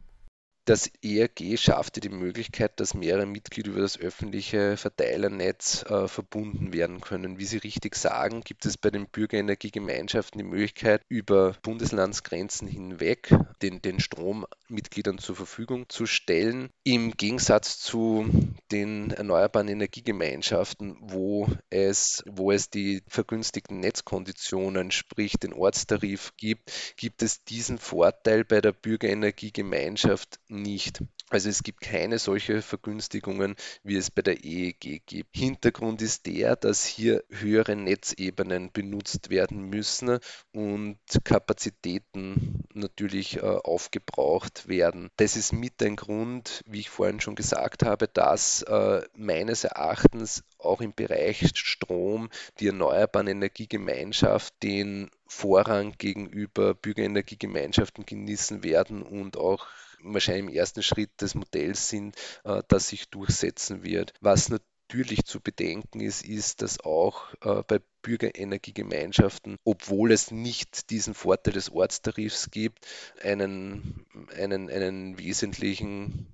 Das 0.66 0.90
ERG 1.02 1.58
schaffte 1.58 2.00
die 2.00 2.08
Möglichkeit, 2.08 2.80
dass 2.80 2.94
mehrere 2.94 3.26
Mitglieder 3.26 3.70
über 3.70 3.82
das 3.82 3.98
öffentliche 3.98 4.78
Verteilernetz 4.78 5.82
äh, 5.82 6.08
verbunden 6.08 6.72
werden 6.72 7.02
können. 7.02 7.38
Wie 7.38 7.44
Sie 7.44 7.58
richtig 7.58 7.96
sagen, 7.96 8.40
gibt 8.40 8.64
es 8.64 8.78
bei 8.78 8.90
den 8.90 9.06
Bürgerenergiegemeinschaften 9.06 10.38
die 10.38 10.44
Möglichkeit, 10.44 11.02
über 11.10 11.52
Bundeslandsgrenzen 11.60 12.66
hinweg 12.66 13.28
den, 13.60 13.82
den 13.82 14.00
Strom 14.00 14.46
Mitgliedern 14.68 15.18
zur 15.18 15.36
Verfügung 15.36 15.90
zu 15.90 16.06
stellen. 16.06 16.70
Im 16.82 17.12
Gegensatz 17.12 17.78
zu 17.78 18.26
den 18.72 19.10
erneuerbaren 19.10 19.68
Energiegemeinschaften, 19.68 20.96
wo 21.00 21.46
es, 21.68 22.24
wo 22.26 22.50
es 22.50 22.70
die 22.70 23.02
vergünstigten 23.06 23.80
Netzkonditionen, 23.80 24.90
sprich 24.90 25.34
den 25.34 25.52
Ortstarif 25.52 26.32
gibt, 26.38 26.72
gibt 26.96 27.22
es 27.22 27.44
diesen 27.44 27.76
Vorteil 27.76 28.44
bei 28.44 28.62
der 28.62 28.72
Bürgerenergiegemeinschaft 28.72 30.40
nicht. 30.62 31.02
Also 31.30 31.48
es 31.48 31.62
gibt 31.62 31.80
keine 31.80 32.18
solche 32.18 32.62
Vergünstigungen, 32.62 33.56
wie 33.82 33.96
es 33.96 34.10
bei 34.10 34.22
der 34.22 34.44
EEG 34.44 35.02
gibt. 35.06 35.36
Hintergrund 35.36 36.02
ist 36.02 36.26
der, 36.26 36.54
dass 36.54 36.84
hier 36.84 37.24
höhere 37.30 37.76
Netzebenen 37.76 38.70
benutzt 38.70 39.30
werden 39.30 39.68
müssen 39.68 40.18
und 40.52 40.98
Kapazitäten 41.24 42.62
natürlich 42.74 43.38
äh, 43.38 43.40
aufgebraucht 43.40 44.68
werden. 44.68 45.10
Das 45.16 45.36
ist 45.36 45.52
mit 45.52 45.82
ein 45.82 45.96
Grund, 45.96 46.60
wie 46.66 46.80
ich 46.80 46.90
vorhin 46.90 47.20
schon 47.20 47.34
gesagt 47.34 47.84
habe, 47.84 48.06
dass 48.06 48.62
äh, 48.62 49.02
meines 49.16 49.64
Erachtens 49.64 50.44
auch 50.58 50.80
im 50.80 50.94
Bereich 50.94 51.50
Strom 51.54 52.28
die 52.60 52.68
erneuerbaren 52.68 53.28
Energiegemeinschaft 53.28 54.54
den 54.62 55.10
Vorrang 55.26 55.94
gegenüber 55.98 56.74
Bürgerenergiegemeinschaften 56.74 58.06
genießen 58.06 58.62
werden 58.62 59.02
und 59.02 59.36
auch 59.36 59.66
wahrscheinlich 60.02 60.44
im 60.44 60.58
ersten 60.58 60.82
Schritt 60.82 61.10
des 61.20 61.34
Modells 61.34 61.88
sind, 61.88 62.16
äh, 62.44 62.62
das 62.68 62.88
sich 62.88 63.08
durchsetzen 63.08 63.82
wird. 63.84 64.12
Was 64.20 64.48
natürlich 64.48 65.24
zu 65.24 65.40
bedenken 65.40 66.00
ist, 66.00 66.24
ist, 66.24 66.62
dass 66.62 66.80
auch 66.80 67.34
äh, 67.42 67.62
bei 67.66 67.80
Bürgerenergiegemeinschaften, 68.02 69.56
obwohl 69.64 70.12
es 70.12 70.30
nicht 70.30 70.90
diesen 70.90 71.14
Vorteil 71.14 71.54
des 71.54 71.70
Ortstarifs 71.70 72.50
gibt, 72.50 72.86
einen, 73.22 74.04
einen, 74.36 74.68
einen 74.70 75.18
wesentlichen 75.18 76.26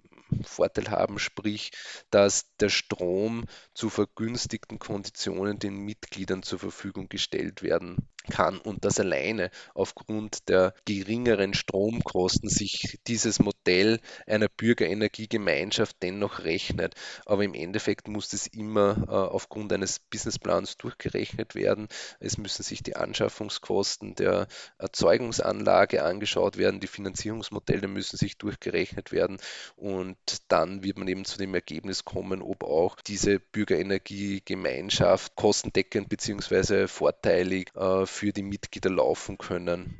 Vorteil 0.44 0.90
haben, 0.90 1.18
sprich, 1.18 1.70
dass 2.10 2.46
der 2.56 2.68
Strom 2.68 3.44
zu 3.74 3.88
vergünstigten 3.88 4.78
Konditionen 4.78 5.58
den 5.58 5.76
Mitgliedern 5.76 6.42
zur 6.42 6.58
Verfügung 6.58 7.08
gestellt 7.08 7.62
werden 7.62 8.08
kann 8.30 8.58
und 8.58 8.84
dass 8.84 8.98
alleine 8.98 9.50
aufgrund 9.74 10.48
der 10.48 10.74
geringeren 10.86 11.54
Stromkosten 11.54 12.48
sich 12.48 12.98
dieses 13.06 13.38
Modell 13.40 14.00
einer 14.26 14.48
Bürgerenergiegemeinschaft 14.48 15.96
dennoch 16.02 16.44
rechnet. 16.44 16.94
Aber 17.26 17.44
im 17.44 17.54
Endeffekt 17.54 18.08
muss 18.08 18.32
es 18.32 18.46
immer 18.46 18.96
äh, 19.08 19.10
aufgrund 19.10 19.72
eines 19.72 19.98
Businessplans 19.98 20.76
durchgerechnet 20.78 21.54
werden. 21.54 21.88
Es 22.20 22.38
müssen 22.38 22.62
sich 22.62 22.82
die 22.82 22.96
Anschaffungskosten 22.96 24.14
der 24.14 24.46
Erzeugungsanlage 24.78 26.02
angeschaut 26.04 26.56
werden, 26.56 26.80
die 26.80 26.86
Finanzierungsmodelle 26.86 27.88
müssen 27.88 28.16
sich 28.16 28.38
durchgerechnet 28.38 29.12
werden 29.12 29.38
und 29.76 30.16
dann 30.48 30.82
wird 30.82 30.98
man 30.98 31.08
eben 31.08 31.24
zu 31.24 31.38
dem 31.38 31.54
Ergebnis 31.54 32.04
kommen, 32.04 32.42
ob 32.42 32.64
auch 32.64 32.96
diese 33.00 33.40
Bürgerenergiegemeinschaft 33.40 35.34
kostendeckend 35.36 36.08
bzw. 36.08 36.86
vorteilig 36.86 37.74
äh, 37.74 38.06
für 38.06 38.19
die 38.22 38.42
Mitglieder 38.42 38.90
laufen 38.90 39.38
können. 39.38 39.96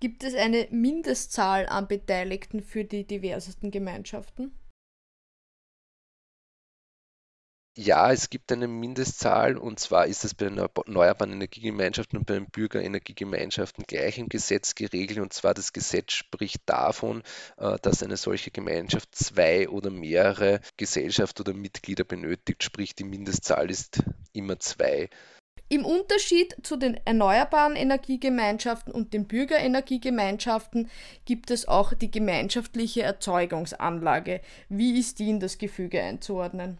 Gibt 0.00 0.24
es 0.24 0.34
eine 0.34 0.66
Mindestzahl 0.70 1.66
an 1.66 1.86
Beteiligten 1.86 2.60
für 2.60 2.84
die 2.84 3.06
diversesten 3.06 3.70
Gemeinschaften? 3.70 4.52
Ja, 7.74 8.12
es 8.12 8.28
gibt 8.28 8.52
eine 8.52 8.68
Mindestzahl 8.68 9.56
und 9.56 9.80
zwar 9.80 10.06
ist 10.06 10.26
es 10.26 10.34
bei 10.34 10.44
den 10.44 10.58
erneuerbaren 10.58 11.32
Energiegemeinschaften 11.32 12.18
und 12.18 12.26
bei 12.26 12.34
den 12.34 12.50
Bürgerenergiegemeinschaften 12.50 13.84
gleich 13.86 14.18
im 14.18 14.28
Gesetz 14.28 14.74
geregelt 14.74 15.20
und 15.20 15.32
zwar 15.32 15.54
das 15.54 15.72
Gesetz 15.72 16.12
spricht 16.12 16.60
davon, 16.66 17.22
äh, 17.56 17.78
dass 17.80 18.02
eine 18.02 18.18
solche 18.18 18.50
Gemeinschaft 18.50 19.14
zwei 19.14 19.70
oder 19.70 19.88
mehrere 19.90 20.60
Gesellschaft 20.76 21.40
oder 21.40 21.54
Mitglieder 21.54 22.04
benötigt, 22.04 22.62
sprich 22.62 22.94
die 22.94 23.04
Mindestzahl 23.04 23.70
ist 23.70 24.02
immer 24.34 24.58
zwei. 24.58 25.08
Im 25.72 25.86
Unterschied 25.86 26.54
zu 26.62 26.76
den 26.76 27.00
erneuerbaren 27.06 27.76
Energiegemeinschaften 27.76 28.92
und 28.92 29.14
den 29.14 29.26
Bürgerenergiegemeinschaften 29.26 30.90
gibt 31.24 31.50
es 31.50 31.66
auch 31.66 31.94
die 31.94 32.10
gemeinschaftliche 32.10 33.00
Erzeugungsanlage. 33.00 34.42
Wie 34.68 34.98
ist 34.98 35.18
die 35.18 35.30
in 35.30 35.40
das 35.40 35.56
Gefüge 35.56 36.02
einzuordnen? 36.02 36.76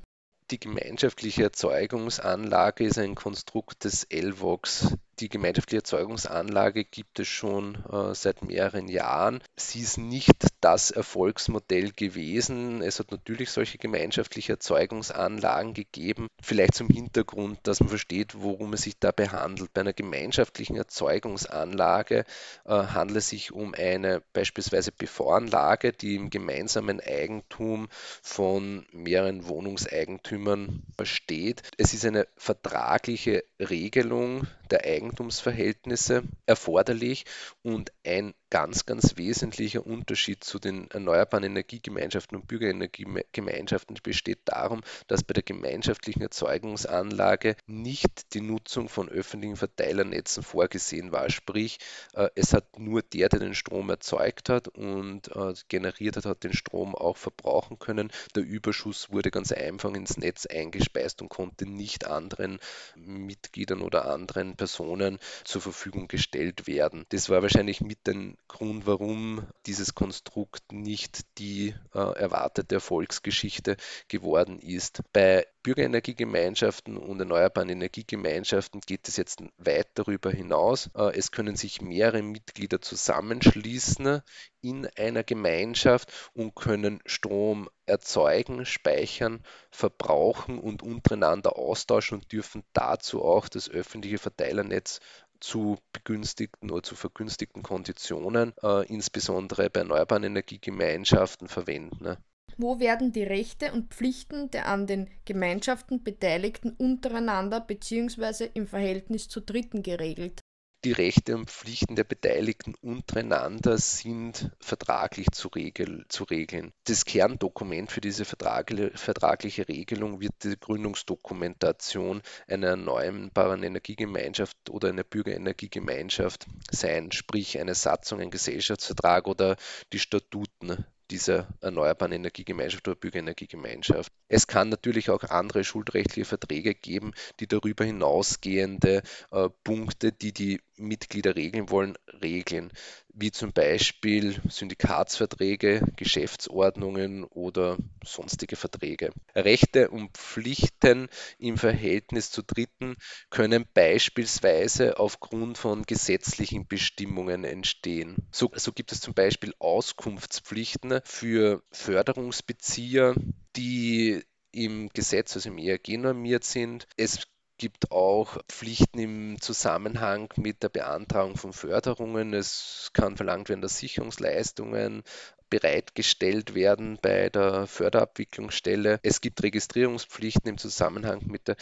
Die 0.50 0.60
gemeinschaftliche 0.60 1.44
Erzeugungsanlage 1.44 2.84
ist 2.84 2.98
ein 2.98 3.14
Konstrukt 3.14 3.84
des 3.84 4.06
LVOX, 4.12 4.94
die 5.22 5.28
gemeinschaftliche 5.28 5.78
Erzeugungsanlage 5.78 6.84
gibt 6.84 7.20
es 7.20 7.28
schon 7.28 7.76
äh, 7.90 8.12
seit 8.12 8.42
mehreren 8.42 8.88
Jahren. 8.88 9.40
Sie 9.56 9.80
ist 9.80 9.96
nicht 9.96 10.48
das 10.60 10.90
Erfolgsmodell 10.90 11.92
gewesen. 11.92 12.82
Es 12.82 12.98
hat 12.98 13.12
natürlich 13.12 13.50
solche 13.50 13.78
gemeinschaftliche 13.78 14.54
Erzeugungsanlagen 14.54 15.74
gegeben. 15.74 16.26
Vielleicht 16.42 16.74
zum 16.74 16.88
Hintergrund, 16.88 17.60
dass 17.62 17.78
man 17.78 17.88
versteht, 17.88 18.34
worum 18.34 18.72
es 18.72 18.82
sich 18.82 18.98
dabei 18.98 19.28
handelt. 19.28 19.72
Bei 19.72 19.82
einer 19.82 19.92
gemeinschaftlichen 19.92 20.76
Erzeugungsanlage 20.76 22.24
äh, 22.64 22.70
handelt 22.70 23.18
es 23.18 23.28
sich 23.28 23.52
um 23.52 23.74
eine 23.74 24.22
beispielsweise 24.32 24.90
PV-Anlage, 24.90 25.92
die 25.92 26.16
im 26.16 26.30
gemeinsamen 26.30 27.00
Eigentum 27.00 27.88
von 28.22 28.86
mehreren 28.90 29.46
Wohnungseigentümern 29.46 30.82
steht. 31.04 31.62
Es 31.76 31.94
ist 31.94 32.04
eine 32.04 32.26
vertragliche 32.36 33.44
Regelung 33.60 34.48
der 34.72 34.84
Eigentumsverhältnisse 34.84 36.24
erforderlich 36.46 37.24
und 37.62 37.92
ein 38.04 38.34
ganz, 38.52 38.84
ganz 38.84 39.16
wesentlicher 39.16 39.86
Unterschied 39.86 40.44
zu 40.44 40.58
den 40.58 40.90
erneuerbaren 40.90 41.42
Energiegemeinschaften 41.42 42.36
und 42.36 42.48
Bürgerenergiegemeinschaften 42.48 43.96
besteht 44.02 44.40
darum, 44.44 44.82
dass 45.06 45.24
bei 45.24 45.32
der 45.32 45.42
gemeinschaftlichen 45.42 46.20
Erzeugungsanlage 46.20 47.56
nicht 47.66 48.34
die 48.34 48.42
Nutzung 48.42 48.90
von 48.90 49.08
öffentlichen 49.08 49.56
Verteilernetzen 49.56 50.42
vorgesehen 50.42 51.12
war. 51.12 51.30
Sprich, 51.30 51.78
äh, 52.12 52.28
es 52.34 52.52
hat 52.52 52.78
nur 52.78 53.00
der, 53.00 53.30
der 53.30 53.40
den 53.40 53.54
Strom 53.54 53.88
erzeugt 53.88 54.50
hat 54.50 54.68
und 54.68 55.34
äh, 55.34 55.54
generiert 55.68 56.16
hat, 56.16 56.26
hat 56.26 56.44
den 56.44 56.52
Strom 56.52 56.94
auch 56.94 57.16
verbrauchen 57.16 57.78
können. 57.78 58.12
Der 58.34 58.42
Überschuss 58.42 59.10
wurde 59.10 59.30
ganz 59.30 59.50
einfach 59.52 59.94
ins 59.94 60.18
Netz 60.18 60.44
eingespeist 60.44 61.22
und 61.22 61.30
konnte 61.30 61.64
nicht 61.64 62.06
anderen 62.06 62.58
Mitgliedern 62.96 63.80
oder 63.80 64.10
anderen 64.10 64.56
Personen 64.56 65.18
zur 65.44 65.62
Verfügung 65.62 66.06
gestellt 66.06 66.66
werden. 66.66 67.06
Das 67.08 67.30
war 67.30 67.40
wahrscheinlich 67.40 67.80
mit 67.80 68.06
den 68.06 68.36
Grund, 68.48 68.86
warum 68.86 69.46
dieses 69.66 69.94
Konstrukt 69.94 70.72
nicht 70.72 71.38
die 71.38 71.74
äh, 71.94 71.98
erwartete 71.98 72.76
Erfolgsgeschichte 72.76 73.76
geworden 74.08 74.58
ist. 74.58 75.02
Bei 75.12 75.46
Bürgerenergiegemeinschaften 75.62 76.96
und 76.96 77.20
erneuerbaren 77.20 77.70
Energiegemeinschaften 77.70 78.80
geht 78.80 79.08
es 79.08 79.16
jetzt 79.16 79.42
weit 79.58 79.88
darüber 79.94 80.30
hinaus. 80.30 80.90
Äh, 80.94 81.16
es 81.16 81.30
können 81.30 81.56
sich 81.56 81.80
mehrere 81.80 82.22
Mitglieder 82.22 82.80
zusammenschließen 82.80 84.20
in 84.60 84.86
einer 84.96 85.22
Gemeinschaft 85.24 86.12
und 86.34 86.54
können 86.54 87.00
Strom 87.06 87.68
erzeugen, 87.86 88.64
speichern, 88.64 89.42
verbrauchen 89.70 90.58
und 90.58 90.82
untereinander 90.82 91.56
austauschen 91.56 92.18
und 92.18 92.32
dürfen 92.32 92.64
dazu 92.72 93.22
auch 93.24 93.48
das 93.48 93.68
öffentliche 93.68 94.18
Verteilernetz 94.18 95.00
zu 95.42 95.76
begünstigten 95.92 96.70
oder 96.70 96.82
zu 96.82 96.94
vergünstigten 96.94 97.62
Konditionen, 97.62 98.52
äh, 98.62 98.86
insbesondere 98.86 99.68
bei 99.70 99.80
erneuerbaren 99.80 100.24
Energiegemeinschaften 100.24 101.48
verwenden. 101.48 102.02
Ne? 102.02 102.18
Wo 102.56 102.78
werden 102.80 103.12
die 103.12 103.24
Rechte 103.24 103.72
und 103.72 103.92
Pflichten 103.92 104.50
der 104.50 104.68
an 104.68 104.86
den 104.86 105.10
Gemeinschaften 105.24 106.02
Beteiligten 106.02 106.72
untereinander 106.72 107.60
bzw. 107.60 108.50
im 108.54 108.66
Verhältnis 108.66 109.28
zu 109.28 109.40
Dritten 109.40 109.82
geregelt? 109.82 110.40
Die 110.84 110.90
Rechte 110.90 111.36
und 111.36 111.48
Pflichten 111.48 111.94
der 111.94 112.02
Beteiligten 112.02 112.74
untereinander 112.82 113.78
sind 113.78 114.50
vertraglich 114.58 115.30
zu, 115.30 115.46
regel, 115.46 116.04
zu 116.08 116.24
regeln. 116.24 116.72
Das 116.84 117.04
Kerndokument 117.04 117.92
für 117.92 118.00
diese 118.00 118.24
vertragliche 118.24 119.68
Regelung 119.68 120.20
wird 120.20 120.32
die 120.42 120.58
Gründungsdokumentation 120.58 122.20
einer 122.48 122.70
erneuerbaren 122.70 123.62
Energiegemeinschaft 123.62 124.70
oder 124.70 124.88
einer 124.88 125.04
Bürgerenergiegemeinschaft 125.04 126.46
sein, 126.68 127.12
sprich 127.12 127.60
eine 127.60 127.76
Satzung, 127.76 128.20
ein 128.20 128.32
Gesellschaftsvertrag 128.32 129.28
oder 129.28 129.56
die 129.92 130.00
Statuten 130.00 130.84
dieser 131.10 131.48
erneuerbaren 131.60 132.12
Energiegemeinschaft 132.12 132.86
oder 132.88 132.96
Bürgerenergiegemeinschaft. 132.96 134.12
Es 134.28 134.46
kann 134.46 134.68
natürlich 134.68 135.10
auch 135.10 135.22
andere 135.24 135.64
schuldrechtliche 135.64 136.24
Verträge 136.24 136.74
geben, 136.74 137.12
die 137.40 137.46
darüber 137.46 137.84
hinausgehende 137.84 139.02
äh, 139.30 139.48
Punkte, 139.64 140.12
die 140.12 140.32
die 140.32 140.60
Mitglieder 140.76 141.36
regeln 141.36 141.70
wollen, 141.70 141.96
regeln, 142.22 142.72
wie 143.14 143.30
zum 143.30 143.52
Beispiel 143.52 144.40
Syndikatsverträge, 144.48 145.82
Geschäftsordnungen 145.96 147.24
oder 147.24 147.76
sonstige 148.04 148.56
Verträge. 148.56 149.12
Rechte 149.34 149.90
und 149.90 150.16
Pflichten 150.16 151.08
im 151.38 151.58
Verhältnis 151.58 152.30
zu 152.30 152.42
Dritten 152.42 152.96
können 153.30 153.66
beispielsweise 153.74 154.98
aufgrund 154.98 155.58
von 155.58 155.82
gesetzlichen 155.82 156.66
Bestimmungen 156.66 157.44
entstehen. 157.44 158.16
So, 158.30 158.50
so 158.54 158.72
gibt 158.72 158.92
es 158.92 159.00
zum 159.00 159.14
Beispiel 159.14 159.54
Auskunftspflichten 159.58 161.00
für 161.04 161.62
Förderungsbezieher, 161.70 163.14
die 163.56 164.22
im 164.52 164.88
Gesetz, 164.90 165.34
also 165.34 165.48
im 165.48 165.58
ERG 165.58 165.96
normiert 165.96 166.44
sind. 166.44 166.86
Es 166.96 167.26
gibt 167.62 167.92
auch 167.92 168.38
Pflichten 168.48 168.98
im 168.98 169.40
Zusammenhang 169.40 170.28
mit 170.34 170.64
der 170.64 170.68
Beantragung 170.68 171.36
von 171.36 171.52
Förderungen. 171.52 172.34
Es 172.34 172.90
kann 172.92 173.16
verlangt 173.16 173.48
werden, 173.48 173.60
dass 173.60 173.78
Sicherungsleistungen 173.78 175.04
bereitgestellt 175.48 176.56
werden 176.56 176.98
bei 177.00 177.28
der 177.28 177.68
Förderabwicklungsstelle. 177.68 178.98
Es 179.04 179.20
gibt 179.20 179.44
Registrierungspflichten 179.44 180.50
im 180.50 180.58
Zusammenhang 180.58 181.22
mit 181.26 181.46
der 181.46 181.56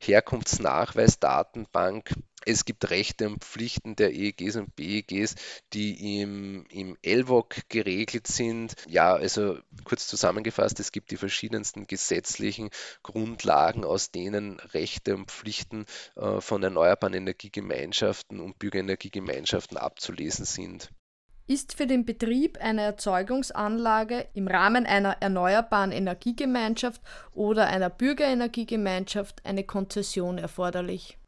Herkunftsnachweisdatenbank. 0.00 2.14
Es 2.46 2.64
gibt 2.64 2.90
Rechte 2.90 3.28
und 3.28 3.42
Pflichten 3.42 3.96
der 3.96 4.12
EEGs 4.12 4.56
und 4.56 4.76
BEGs, 4.76 5.34
die 5.72 6.20
im, 6.20 6.66
im 6.70 6.96
LVOG 7.02 7.68
geregelt 7.68 8.26
sind. 8.26 8.74
Ja, 8.86 9.14
also 9.14 9.58
kurz 9.84 10.06
zusammengefasst, 10.06 10.78
es 10.78 10.92
gibt 10.92 11.10
die 11.10 11.16
verschiedensten 11.16 11.86
gesetzlichen 11.86 12.70
Grundlagen, 13.02 13.84
aus 13.84 14.10
denen 14.10 14.60
Rechte 14.60 15.14
und 15.14 15.30
Pflichten 15.30 15.86
äh, 16.16 16.40
von 16.40 16.62
erneuerbaren 16.62 17.14
Energiegemeinschaften 17.14 18.40
und 18.40 18.58
Bürgerenergiegemeinschaften 18.58 19.78
abzulesen 19.78 20.44
sind. 20.44 20.90
Ist 21.46 21.74
für 21.76 21.86
den 21.86 22.06
Betrieb 22.06 22.56
einer 22.62 22.82
Erzeugungsanlage 22.82 24.26
im 24.32 24.48
Rahmen 24.48 24.86
einer 24.86 25.18
erneuerbaren 25.20 25.92
Energiegemeinschaft 25.92 27.02
oder 27.32 27.66
einer 27.66 27.90
Bürgerenergiegemeinschaft 27.90 29.44
eine 29.44 29.64
Konzession 29.64 30.38
erforderlich? 30.38 31.18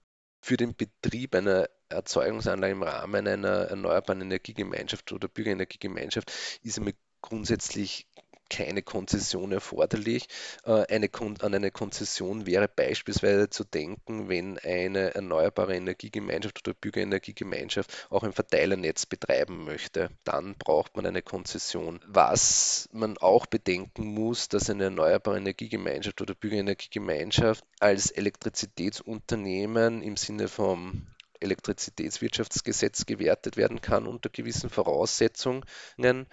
Für 0.40 0.56
den 0.56 0.74
Betrieb 0.74 1.34
einer 1.34 1.68
Erzeugungsanlage 1.90 2.72
im 2.72 2.82
Rahmen 2.82 3.28
einer 3.28 3.66
erneuerbaren 3.66 4.22
Energiegemeinschaft 4.22 5.12
oder 5.12 5.28
Bürgerenergiegemeinschaft 5.28 6.32
ist 6.62 6.78
einmal 6.78 6.94
grundsätzlich 7.20 8.08
keine 8.48 8.82
Konzession 8.82 9.52
erforderlich. 9.52 10.28
Äh, 10.64 10.86
eine, 10.86 11.08
an 11.40 11.54
eine 11.54 11.70
Konzession 11.70 12.46
wäre 12.46 12.68
beispielsweise 12.68 13.50
zu 13.50 13.64
denken, 13.64 14.28
wenn 14.28 14.58
eine 14.58 15.14
erneuerbare 15.14 15.76
Energiegemeinschaft 15.76 16.66
oder 16.66 16.74
Bürgerenergiegemeinschaft 16.74 18.08
auch 18.10 18.22
ein 18.22 18.32
Verteilernetz 18.32 19.06
betreiben 19.06 19.64
möchte. 19.64 20.10
Dann 20.24 20.54
braucht 20.54 20.96
man 20.96 21.06
eine 21.06 21.22
Konzession. 21.22 22.00
Was 22.06 22.88
man 22.92 23.18
auch 23.18 23.46
bedenken 23.46 24.06
muss, 24.06 24.48
dass 24.48 24.70
eine 24.70 24.84
erneuerbare 24.84 25.38
Energiegemeinschaft 25.38 26.20
oder 26.20 26.34
Bürgerenergiegemeinschaft 26.34 27.64
als 27.80 28.10
Elektrizitätsunternehmen 28.10 30.02
im 30.02 30.16
Sinne 30.16 30.48
vom 30.48 31.06
Elektrizitätswirtschaftsgesetz 31.40 33.06
gewertet 33.06 33.56
werden 33.56 33.80
kann 33.80 34.06
unter 34.06 34.28
gewissen 34.28 34.70
Voraussetzungen. 34.70 35.64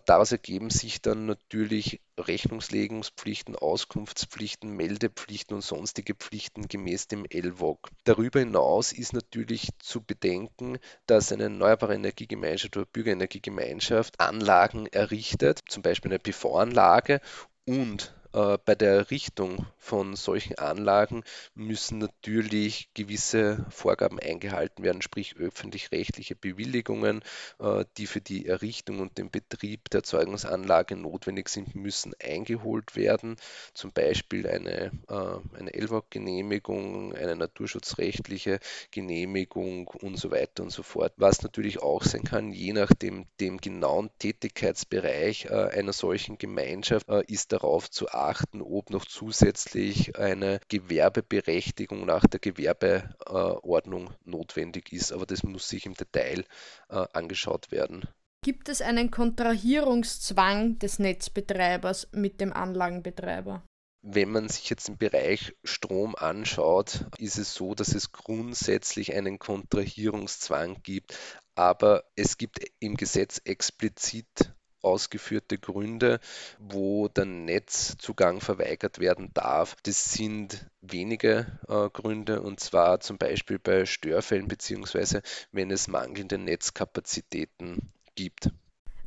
Daraus 0.05 0.31
ergeben 0.31 0.69
sich 0.69 1.01
dann 1.01 1.25
natürlich 1.25 2.01
Rechnungslegungspflichten, 2.17 3.55
Auskunftspflichten, 3.55 4.69
Meldepflichten 4.69 5.55
und 5.55 5.61
sonstige 5.61 6.13
Pflichten 6.15 6.67
gemäß 6.67 7.07
dem 7.07 7.25
LWOG. 7.25 7.89
Darüber 8.03 8.39
hinaus 8.39 8.91
ist 8.91 9.13
natürlich 9.13 9.69
zu 9.79 10.01
bedenken, 10.03 10.77
dass 11.07 11.31
eine 11.31 11.43
erneuerbare 11.43 11.95
Energiegemeinschaft 11.95 12.77
oder 12.77 12.85
Bürgerenergiegemeinschaft 12.85 14.19
Anlagen 14.19 14.87
errichtet, 14.87 15.61
zum 15.67 15.81
Beispiel 15.81 16.11
eine 16.11 16.19
PV-Anlage 16.19 17.19
und 17.65 18.13
äh, 18.33 18.57
bei 18.65 18.73
der 18.73 18.93
Errichtung 18.93 19.67
von 19.77 20.15
solchen 20.15 20.57
Anlagen 20.57 21.23
müssen 21.53 21.99
natürlich 21.99 22.89
gewisse 22.93 23.65
Vorgaben 23.69 24.19
eingehalten 24.19 24.83
werden, 24.83 25.01
sprich 25.03 25.35
öffentlich-rechtliche 25.37 26.35
Bewilligungen, 26.35 27.21
äh, 27.59 27.85
die 27.97 28.07
für 28.07 28.21
die 28.21 28.47
Errichtung 28.47 29.01
und 29.01 29.17
den 29.19 29.29
Betrieb 29.29 29.89
der 29.91 29.99
Erzeugungsanlage 29.99 30.95
notwendig 30.95 31.49
sind, 31.49 31.75
müssen 31.75 32.13
eingeholt 32.23 32.95
werden. 32.95 33.35
Zum 33.75 33.91
Beispiel 33.91 34.47
eine, 34.47 34.91
äh, 35.09 35.57
eine 35.59 35.71
LWOG-Genehmigung, 35.71 37.13
eine 37.13 37.35
naturschutzrechtliche 37.35 38.59
Genehmigung 38.89 39.87
und 39.87 40.17
so 40.17 40.31
weiter 40.31 40.63
und 40.63 40.71
so 40.71 40.81
fort. 40.81 41.13
Was 41.17 41.43
natürlich 41.43 41.83
auch 41.83 42.03
sein 42.03 42.23
kann, 42.23 42.51
je 42.51 42.73
nach 42.73 42.93
dem, 42.93 43.27
dem 43.39 43.57
genauen 43.57 44.09
Tätigkeitsbereich 44.17 45.51
einer 45.51 45.93
solchen 45.93 46.37
Gemeinschaft 46.37 47.07
ist 47.27 47.51
darauf 47.51 47.89
zu 47.91 48.09
achten, 48.09 48.22
beachten, 48.23 48.61
ob 48.61 48.89
noch 48.89 49.05
zusätzlich 49.05 50.17
eine 50.17 50.61
Gewerbeberechtigung 50.69 52.05
nach 52.05 52.25
der 52.25 52.39
Gewerbeordnung 52.39 54.11
notwendig 54.23 54.93
ist. 54.93 55.11
Aber 55.11 55.25
das 55.25 55.43
muss 55.43 55.67
sich 55.67 55.85
im 55.85 55.93
Detail 55.93 56.45
äh, 56.89 57.05
angeschaut 57.11 57.71
werden. 57.71 58.07
Gibt 58.43 58.69
es 58.69 58.81
einen 58.81 59.11
Kontrahierungszwang 59.11 60.79
des 60.79 60.99
Netzbetreibers 60.99 62.09
mit 62.11 62.39
dem 62.39 62.53
Anlagenbetreiber? 62.53 63.63
Wenn 64.05 64.31
man 64.31 64.49
sich 64.49 64.69
jetzt 64.69 64.89
den 64.89 64.97
Bereich 64.97 65.55
Strom 65.63 66.15
anschaut, 66.15 67.05
ist 67.17 67.37
es 67.37 67.53
so, 67.53 67.73
dass 67.73 67.95
es 67.95 68.11
grundsätzlich 68.11 69.13
einen 69.13 69.39
Kontrahierungszwang 69.39 70.81
gibt, 70.83 71.17
aber 71.55 72.03
es 72.17 72.37
gibt 72.37 72.59
im 72.79 72.95
Gesetz 72.97 73.41
explizit 73.45 74.51
ausgeführte 74.83 75.57
Gründe, 75.57 76.19
wo 76.59 77.07
der 77.07 77.25
Netzzugang 77.25 78.41
verweigert 78.41 78.99
werden 78.99 79.31
darf. 79.33 79.75
Das 79.83 80.13
sind 80.13 80.65
wenige 80.81 81.47
äh, 81.67 81.89
Gründe 81.89 82.41
und 82.41 82.59
zwar 82.59 82.99
zum 82.99 83.17
Beispiel 83.17 83.59
bei 83.59 83.85
Störfällen 83.85 84.47
beziehungsweise 84.47 85.21
wenn 85.51 85.71
es 85.71 85.87
mangelnde 85.87 86.37
Netzkapazitäten 86.37 87.91
gibt. 88.15 88.49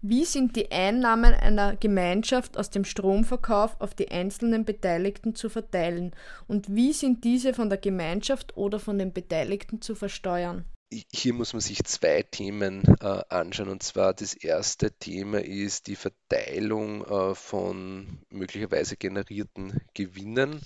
Wie 0.02 0.24
sind 0.24 0.56
die 0.56 0.70
Einnahmen 0.70 1.34
einer 1.34 1.74
Gemeinschaft 1.74 2.58
aus 2.58 2.70
dem 2.70 2.84
Stromverkauf 2.84 3.80
auf 3.80 3.94
die 3.94 4.10
einzelnen 4.10 4.64
Beteiligten 4.64 5.34
zu 5.34 5.48
verteilen 5.48 6.14
und 6.46 6.74
wie 6.74 6.92
sind 6.92 7.24
diese 7.24 7.54
von 7.54 7.70
der 7.70 7.78
Gemeinschaft 7.78 8.56
oder 8.56 8.78
von 8.78 8.98
den 8.98 9.12
Beteiligten 9.12 9.80
zu 9.80 9.94
versteuern? 9.94 10.64
Hier 10.90 11.34
muss 11.34 11.52
man 11.52 11.60
sich 11.60 11.84
zwei 11.84 12.22
Themen 12.22 12.82
äh, 13.00 13.22
anschauen. 13.28 13.68
Und 13.68 13.82
zwar 13.82 14.14
das 14.14 14.34
erste 14.34 14.92
Thema 14.92 15.40
ist 15.40 15.88
die 15.88 15.96
Verteilung 15.96 17.04
äh, 17.04 17.34
von 17.34 18.20
möglicherweise 18.30 18.96
generierten 18.96 19.80
Gewinnen. 19.94 20.60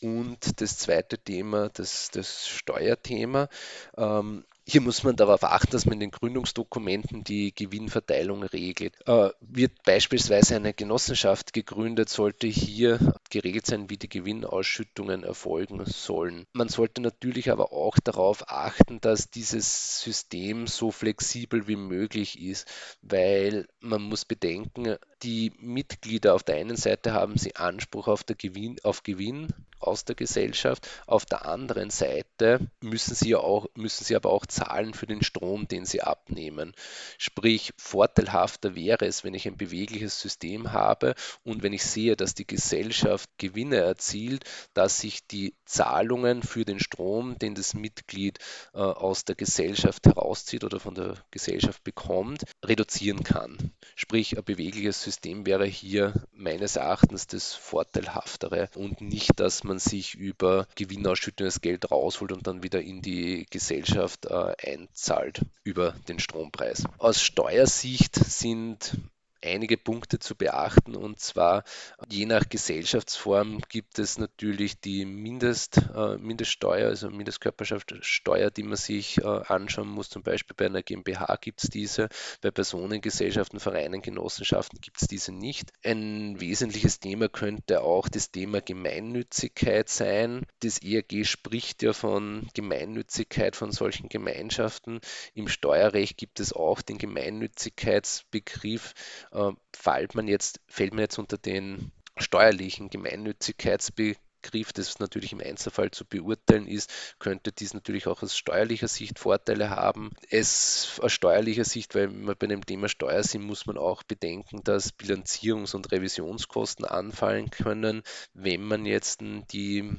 Und 0.00 0.60
das 0.60 0.78
zweite 0.78 1.18
Thema, 1.18 1.70
das, 1.70 2.10
das 2.10 2.46
Steuerthema. 2.48 3.48
Ähm, 3.96 4.44
hier 4.66 4.80
muss 4.80 5.02
man 5.02 5.16
darauf 5.16 5.44
achten, 5.44 5.72
dass 5.72 5.84
man 5.84 5.94
in 5.94 6.00
den 6.00 6.10
Gründungsdokumenten 6.10 7.22
die 7.22 7.54
Gewinnverteilung 7.54 8.42
regelt. 8.42 8.94
Äh, 9.06 9.30
wird 9.40 9.82
beispielsweise 9.84 10.56
eine 10.56 10.72
Genossenschaft 10.72 11.52
gegründet, 11.52 12.08
sollte 12.08 12.46
hier 12.46 13.14
geregelt 13.30 13.66
sein, 13.66 13.90
wie 13.90 13.98
die 13.98 14.08
Gewinnausschüttungen 14.08 15.22
erfolgen 15.22 15.84
sollen. 15.84 16.46
Man 16.52 16.68
sollte 16.68 17.02
natürlich 17.02 17.50
aber 17.50 17.72
auch 17.72 17.98
darauf 17.98 18.48
achten, 18.48 19.00
dass 19.00 19.30
dieses 19.30 20.00
System 20.00 20.66
so 20.66 20.90
flexibel 20.90 21.68
wie 21.68 21.76
möglich 21.76 22.40
ist, 22.40 22.66
weil 23.02 23.68
man 23.80 24.02
muss 24.02 24.24
bedenken, 24.24 24.96
die 25.24 25.52
Mitglieder 25.58 26.34
auf 26.34 26.42
der 26.42 26.56
einen 26.56 26.76
Seite 26.76 27.14
haben 27.14 27.38
sie 27.38 27.56
Anspruch 27.56 28.08
auf, 28.08 28.26
Gewinn, 28.26 28.76
auf 28.82 29.02
Gewinn 29.02 29.48
aus 29.80 30.04
der 30.04 30.14
Gesellschaft. 30.14 30.88
Auf 31.06 31.24
der 31.24 31.46
anderen 31.46 31.90
Seite 31.90 32.60
müssen 32.80 33.14
sie, 33.14 33.34
auch, 33.34 33.66
müssen 33.74 34.04
sie 34.04 34.16
aber 34.16 34.30
auch 34.30 34.46
zahlen 34.46 34.94
für 34.94 35.06
den 35.06 35.22
Strom, 35.22 35.68
den 35.68 35.84
sie 35.84 36.02
abnehmen. 36.02 36.72
Sprich, 37.18 37.72
vorteilhafter 37.76 38.74
wäre 38.74 39.06
es, 39.06 39.24
wenn 39.24 39.34
ich 39.34 39.46
ein 39.46 39.56
bewegliches 39.56 40.20
System 40.20 40.72
habe 40.72 41.14
und 41.42 41.62
wenn 41.62 41.72
ich 41.72 41.84
sehe, 41.84 42.16
dass 42.16 42.34
die 42.34 42.46
Gesellschaft 42.46 43.30
Gewinne 43.38 43.76
erzielt, 43.76 44.44
dass 44.74 45.00
sich 45.00 45.26
die 45.26 45.54
Zahlungen 45.64 46.42
für 46.42 46.64
den 46.64 46.80
Strom, 46.80 47.38
den 47.38 47.54
das 47.54 47.74
Mitglied 47.74 48.38
äh, 48.74 48.78
aus 48.78 49.24
der 49.24 49.36
Gesellschaft 49.36 50.06
herauszieht 50.06 50.64
oder 50.64 50.80
von 50.80 50.94
der 50.94 51.16
Gesellschaft 51.30 51.82
bekommt, 51.84 52.44
reduzieren 52.64 53.22
kann. 53.22 53.72
Sprich, 53.96 54.36
ein 54.36 54.44
bewegliches 54.44 55.02
System 55.02 55.13
wäre 55.22 55.66
hier 55.66 56.14
meines 56.32 56.76
Erachtens 56.76 57.26
das 57.26 57.54
Vorteilhaftere 57.54 58.68
und 58.74 59.00
nicht, 59.00 59.38
dass 59.38 59.64
man 59.64 59.78
sich 59.78 60.14
über 60.14 60.66
gewinnausschüttendes 60.74 61.60
Geld 61.60 61.90
rausholt 61.90 62.32
und 62.32 62.46
dann 62.46 62.62
wieder 62.62 62.80
in 62.80 63.02
die 63.02 63.46
Gesellschaft 63.50 64.26
äh, 64.26 64.54
einzahlt 64.62 65.42
über 65.62 65.92
den 66.08 66.18
Strompreis. 66.18 66.84
Aus 66.98 67.22
Steuersicht 67.22 68.16
sind 68.16 68.96
einige 69.44 69.76
Punkte 69.76 70.18
zu 70.18 70.34
beachten. 70.34 70.96
Und 70.96 71.20
zwar 71.20 71.64
je 72.08 72.26
nach 72.26 72.48
Gesellschaftsform 72.48 73.60
gibt 73.68 73.98
es 73.98 74.18
natürlich 74.18 74.80
die 74.80 75.04
Mindest, 75.04 75.78
äh, 75.94 76.16
Mindeststeuer, 76.18 76.88
also 76.88 77.10
Mindestkörperschaftssteuer, 77.10 78.50
die 78.50 78.62
man 78.62 78.76
sich 78.76 79.18
äh, 79.18 79.24
anschauen 79.24 79.88
muss. 79.88 80.08
Zum 80.08 80.22
Beispiel 80.22 80.54
bei 80.56 80.66
einer 80.66 80.82
GmbH 80.82 81.36
gibt 81.40 81.62
es 81.62 81.70
diese, 81.70 82.08
bei 82.40 82.50
Personengesellschaften, 82.50 83.60
Vereinen, 83.60 84.02
Genossenschaften 84.02 84.80
gibt 84.80 85.00
es 85.00 85.08
diese 85.08 85.32
nicht. 85.32 85.72
Ein 85.84 86.40
wesentliches 86.40 87.00
Thema 87.00 87.28
könnte 87.28 87.82
auch 87.82 88.08
das 88.08 88.30
Thema 88.30 88.60
Gemeinnützigkeit 88.60 89.88
sein. 89.88 90.46
Das 90.60 90.78
ERG 90.82 91.24
spricht 91.24 91.82
ja 91.82 91.92
von 91.92 92.48
Gemeinnützigkeit 92.54 93.56
von 93.56 93.72
solchen 93.72 94.08
Gemeinschaften. 94.08 95.00
Im 95.34 95.48
Steuerrecht 95.48 96.16
gibt 96.16 96.40
es 96.40 96.52
auch 96.52 96.82
den 96.82 96.98
Gemeinnützigkeitsbegriff 96.98 98.94
äh, 99.34 99.52
fällt 99.72 100.14
man 100.14 100.28
jetzt, 100.28 100.60
fällt 100.68 100.92
man 100.92 101.00
jetzt 101.00 101.18
unter 101.18 101.38
den 101.38 101.92
steuerlichen 102.16 102.90
Gemeinnützigkeitsbegriff, 102.90 104.72
das 104.72 104.98
natürlich 105.00 105.32
im 105.32 105.40
Einzelfall 105.40 105.90
zu 105.90 106.04
beurteilen 106.04 106.68
ist, 106.68 106.90
könnte 107.18 107.50
dies 107.50 107.74
natürlich 107.74 108.06
auch 108.06 108.22
aus 108.22 108.36
steuerlicher 108.36 108.88
Sicht 108.88 109.18
Vorteile 109.18 109.70
haben. 109.70 110.12
Es 110.30 111.00
aus 111.02 111.12
steuerlicher 111.12 111.64
Sicht, 111.64 111.94
weil 111.94 112.08
man 112.08 112.36
bei 112.38 112.46
dem 112.46 112.64
Thema 112.64 112.88
Steuer 112.88 113.22
sind, 113.22 113.42
muss 113.42 113.66
man 113.66 113.78
auch 113.78 114.02
bedenken, 114.04 114.62
dass 114.62 114.96
Bilanzierungs- 114.96 115.74
und 115.74 115.90
Revisionskosten 115.90 116.84
anfallen 116.84 117.50
können, 117.50 118.02
wenn 118.32 118.62
man 118.62 118.86
jetzt 118.86 119.20
die 119.20 119.96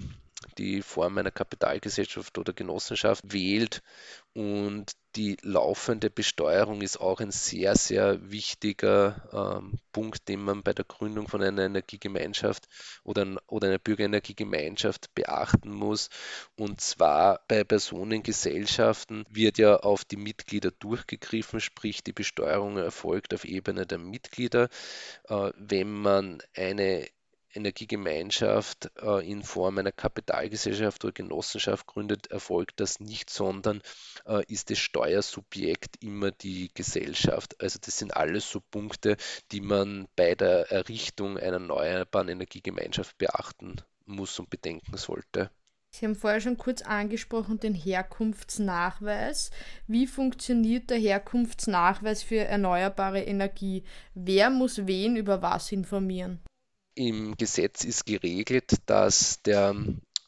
die 0.58 0.82
Form 0.82 1.18
einer 1.18 1.32
Kapitalgesellschaft 1.32 2.38
oder 2.38 2.54
Genossenschaft 2.54 3.24
wählt. 3.32 3.82
Und 4.34 4.92
die 5.16 5.38
laufende 5.44 6.10
Besteuerung 6.10 6.82
ist 6.82 7.00
auch 7.00 7.22
ein 7.22 7.32
sehr, 7.32 7.76
sehr 7.78 8.32
wichtiger 8.32 9.62
ähm, 9.62 9.80
Punkt, 9.94 10.28
den 10.28 10.42
man 10.42 10.62
bei 10.62 10.74
der 10.74 10.84
Gründung 10.84 11.30
von 11.30 11.42
einer 11.42 11.64
Energiegemeinschaft 11.64 12.68
oder, 13.06 13.26
oder 13.48 13.70
einer 13.70 13.80
Bürgerenergiegemeinschaft 13.80 15.16
beachten 15.16 15.72
muss. 15.72 16.10
Und 16.58 16.82
zwar 16.82 17.40
bei 17.48 17.64
Personengesellschaften 17.64 19.26
wird 19.30 19.58
ja 19.58 19.78
auf 19.78 20.04
die 20.04 20.18
Mitglieder 20.18 20.72
durchgegriffen, 20.72 21.62
sprich 21.62 22.04
die 22.04 22.14
Besteuerung 22.14 22.78
erfolgt 22.78 23.34
auf 23.34 23.46
Ebene 23.46 23.86
der 23.86 24.00
Mitglieder. 24.00 24.68
Äh, 25.30 25.52
wenn 25.56 25.92
man 25.94 26.42
eine 26.58 27.08
Energiegemeinschaft 27.56 28.92
äh, 29.02 29.30
in 29.30 29.44
Form 29.44 29.78
einer 29.78 29.92
Kapitalgesellschaft 29.92 31.04
oder 31.04 31.14
Genossenschaft 31.14 31.88
gründet, 31.88 32.28
erfolgt 32.28 32.80
das 32.80 33.00
nicht, 33.00 33.30
sondern 33.30 33.82
äh, 34.26 34.44
ist 34.48 34.70
das 34.70 34.80
Steuersubjekt 34.80 36.04
immer 36.04 36.32
die 36.32 36.70
Gesellschaft. 36.74 37.62
Also 37.62 37.80
das 37.82 37.98
sind 37.98 38.16
alles 38.16 38.50
so 38.50 38.62
Punkte, 38.72 39.18
die 39.52 39.62
man 39.62 40.08
bei 40.16 40.36
der 40.36 40.72
Errichtung 40.72 41.38
einer 41.38 41.54
erneuerbaren 41.54 42.30
Energiegemeinschaft 42.30 43.18
beachten 43.18 43.78
muss 44.06 44.38
und 44.40 44.50
bedenken 44.50 44.98
sollte. 44.98 45.50
Sie 45.96 46.06
haben 46.06 46.16
vorher 46.16 46.42
schon 46.42 46.58
kurz 46.58 46.82
angesprochen 46.82 47.60
den 47.62 47.74
Herkunftsnachweis. 47.74 49.50
Wie 49.88 50.08
funktioniert 50.08 50.90
der 50.90 50.98
Herkunftsnachweis 50.98 52.22
für 52.22 52.40
erneuerbare 52.40 53.22
Energie? 53.22 53.84
Wer 54.14 54.50
muss 54.50 54.88
wen 54.88 55.16
über 55.16 55.42
was 55.42 55.72
informieren? 55.72 56.42
Im 56.96 57.36
Gesetz 57.38 57.84
ist 57.84 58.06
geregelt, 58.06 58.72
dass 58.86 59.42
der 59.42 59.76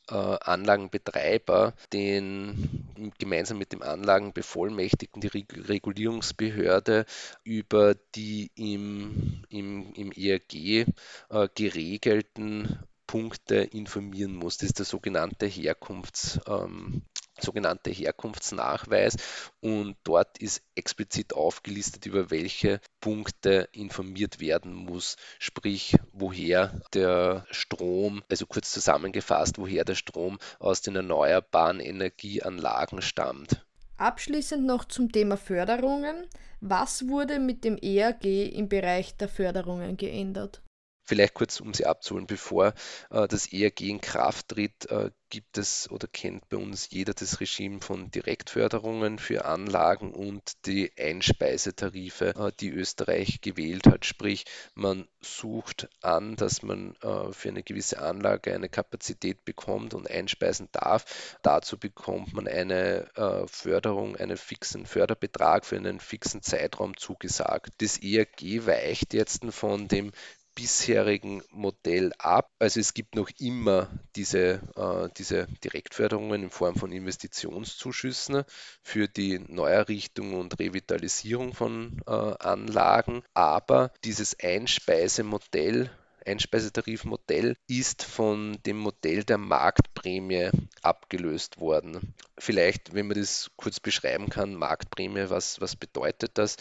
äh, 0.10 0.14
Anlagenbetreiber 0.14 1.74
den 1.94 3.14
gemeinsam 3.18 3.58
mit 3.58 3.72
dem 3.72 3.82
Anlagenbevollmächtigten 3.82 5.22
die 5.22 5.28
Regulierungsbehörde 5.28 7.06
über 7.44 7.96
die 8.16 8.52
im, 8.56 9.44
im, 9.50 9.94
im 9.94 10.12
ERG 10.12 10.86
äh, 11.30 11.48
geregelten 11.56 12.80
Punkte 13.06 13.56
informieren 13.56 14.36
muss. 14.36 14.58
Das 14.58 14.70
ist 14.70 14.80
der 14.80 14.86
sogenannte 14.86 15.46
Herkunfts, 15.46 16.40
ähm, 16.48 17.04
sogenannte 17.42 17.90
Herkunftsnachweis 17.90 19.18
und 19.60 19.96
dort 20.04 20.38
ist 20.40 20.62
explizit 20.76 21.34
aufgelistet, 21.34 22.06
über 22.06 22.32
welche 22.32 22.80
Punkte 23.00 23.70
informiert 23.72 24.40
werden 24.40 24.74
muss, 24.74 25.18
sprich 25.40 25.96
woher 26.14 26.82
der 26.94 27.46
Strom, 27.52 28.24
also 28.30 28.46
kurz 28.46 28.72
zusammengefasst, 28.72 29.58
woher 29.58 29.86
der 29.86 29.96
Strom 29.96 30.40
aus 30.60 30.82
den 30.82 30.96
erneuerbaren 30.96 31.80
Energieanlagen 31.80 33.02
stammt. 33.02 33.66
Abschließend 33.98 34.64
noch 34.64 34.86
zum 34.86 35.12
Thema 35.12 35.38
Förderungen. 35.38 36.28
Was 36.62 37.08
wurde 37.08 37.40
mit 37.40 37.64
dem 37.64 37.78
ERG 37.78 38.46
im 38.54 38.70
Bereich 38.70 39.18
der 39.18 39.28
Förderungen 39.28 39.98
geändert? 39.98 40.62
Vielleicht 41.08 41.34
kurz, 41.36 41.62
um 41.62 41.74
sie 41.74 41.86
abzuholen, 41.86 42.28
bevor 42.28 42.74
äh, 43.12 43.28
das 43.30 43.52
ERG 43.54 43.82
in 43.82 44.02
Kraft 44.02 44.50
tritt, 44.50 44.90
äh, 44.92 45.10
gibt 45.30 45.58
es 45.58 45.90
oder 45.90 46.08
kennt 46.08 46.48
bei 46.50 46.58
uns 46.58 46.90
jeder 46.90 47.14
das 47.14 47.40
Regime 47.40 47.82
von 47.82 48.12
Direktförderungen 48.12 49.20
für 49.20 49.46
Anlagen 49.46 50.14
und 50.14 50.66
die 50.66 50.92
Einspeisetarife, 50.98 52.36
äh, 52.36 52.52
die 52.60 52.70
Österreich 52.70 53.40
gewählt 53.42 53.88
hat. 53.88 54.06
Sprich, 54.06 54.46
man 54.74 55.08
sucht 55.22 55.90
an, 56.02 56.36
dass 56.36 56.62
man 56.62 56.96
äh, 57.02 57.32
für 57.32 57.50
eine 57.50 57.64
gewisse 57.64 58.02
Anlage 58.02 58.54
eine 58.54 58.70
Kapazität 58.70 59.44
bekommt 59.46 59.94
und 59.94 60.10
einspeisen 60.10 60.70
darf. 60.72 61.38
Dazu 61.42 61.78
bekommt 61.78 62.34
man 62.34 62.48
eine 62.48 63.08
äh, 63.16 63.48
Förderung, 63.48 64.16
einen 64.16 64.38
fixen 64.38 64.86
Förderbetrag 64.86 65.66
für 65.66 65.78
einen 65.78 66.00
fixen 66.00 66.42
Zeitraum 66.42 66.96
zugesagt. 66.98 67.74
Das 67.80 67.98
ERG 67.98 68.66
weicht 68.66 69.14
jetzt 69.14 69.46
von 69.52 69.88
dem 69.88 70.12
bisherigen 70.58 71.44
Modell 71.52 72.14
ab. 72.18 72.50
Also 72.58 72.80
es 72.80 72.96
gibt 72.96 73.16
noch 73.16 73.30
immer 73.38 73.90
diese, 74.16 74.60
äh, 74.76 75.08
diese 75.16 75.46
Direktförderungen 75.64 76.46
in 76.46 76.50
Form 76.50 76.76
von 76.76 76.92
Investitionszuschüssen 76.92 78.44
für 78.82 79.08
die 79.08 79.38
Neuerrichtung 79.38 80.34
und 80.34 80.60
Revitalisierung 80.60 81.54
von 81.54 82.02
äh, 82.08 82.12
Anlagen, 82.12 83.22
aber 83.36 83.92
dieses 84.04 84.36
Einspeisemodell 84.42 85.92
Einspeisetarifmodell 86.28 87.56
ist 87.68 88.04
von 88.04 88.58
dem 88.66 88.78
Modell 88.78 89.24
der 89.24 89.38
Marktprämie 89.38 90.50
abgelöst 90.82 91.60
worden. 91.60 92.14
Vielleicht, 92.38 92.94
wenn 92.94 93.08
man 93.08 93.18
das 93.18 93.50
kurz 93.56 93.80
beschreiben 93.80 94.30
kann, 94.30 94.54
Marktprämie, 94.54 95.30
was, 95.30 95.62
was 95.62 95.76
bedeutet 95.78 96.32
das? 96.38 96.58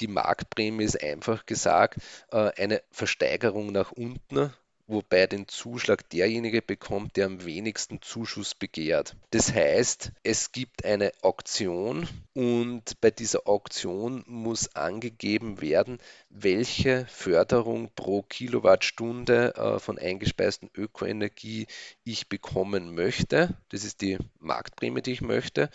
Die 0.00 0.08
Marktprämie 0.08 0.84
ist 0.84 1.02
einfach 1.02 1.46
gesagt 1.46 1.98
äh, 2.30 2.50
eine 2.56 2.82
Versteigerung 2.90 3.72
nach 3.72 3.92
unten 3.92 4.52
wobei 4.92 5.26
den 5.26 5.48
Zuschlag 5.48 6.08
derjenige 6.10 6.62
bekommt, 6.62 7.16
der 7.16 7.26
am 7.26 7.44
wenigsten 7.44 8.02
Zuschuss 8.02 8.54
begehrt. 8.54 9.16
Das 9.30 9.52
heißt, 9.52 10.12
es 10.22 10.52
gibt 10.52 10.84
eine 10.84 11.12
Auktion 11.22 12.08
und 12.34 13.00
bei 13.00 13.10
dieser 13.10 13.46
Auktion 13.46 14.24
muss 14.26 14.74
angegeben 14.76 15.60
werden, 15.60 15.98
welche 16.34 17.06
Förderung 17.06 17.90
pro 17.94 18.22
Kilowattstunde 18.22 19.54
äh, 19.54 19.78
von 19.78 19.98
eingespeisten 19.98 20.70
Ökoenergie 20.74 21.66
ich 22.04 22.28
bekommen 22.28 22.94
möchte. 22.94 23.54
Das 23.68 23.84
ist 23.84 24.00
die 24.00 24.18
Marktprämie, 24.40 25.02
die 25.02 25.12
ich 25.12 25.20
möchte. 25.20 25.68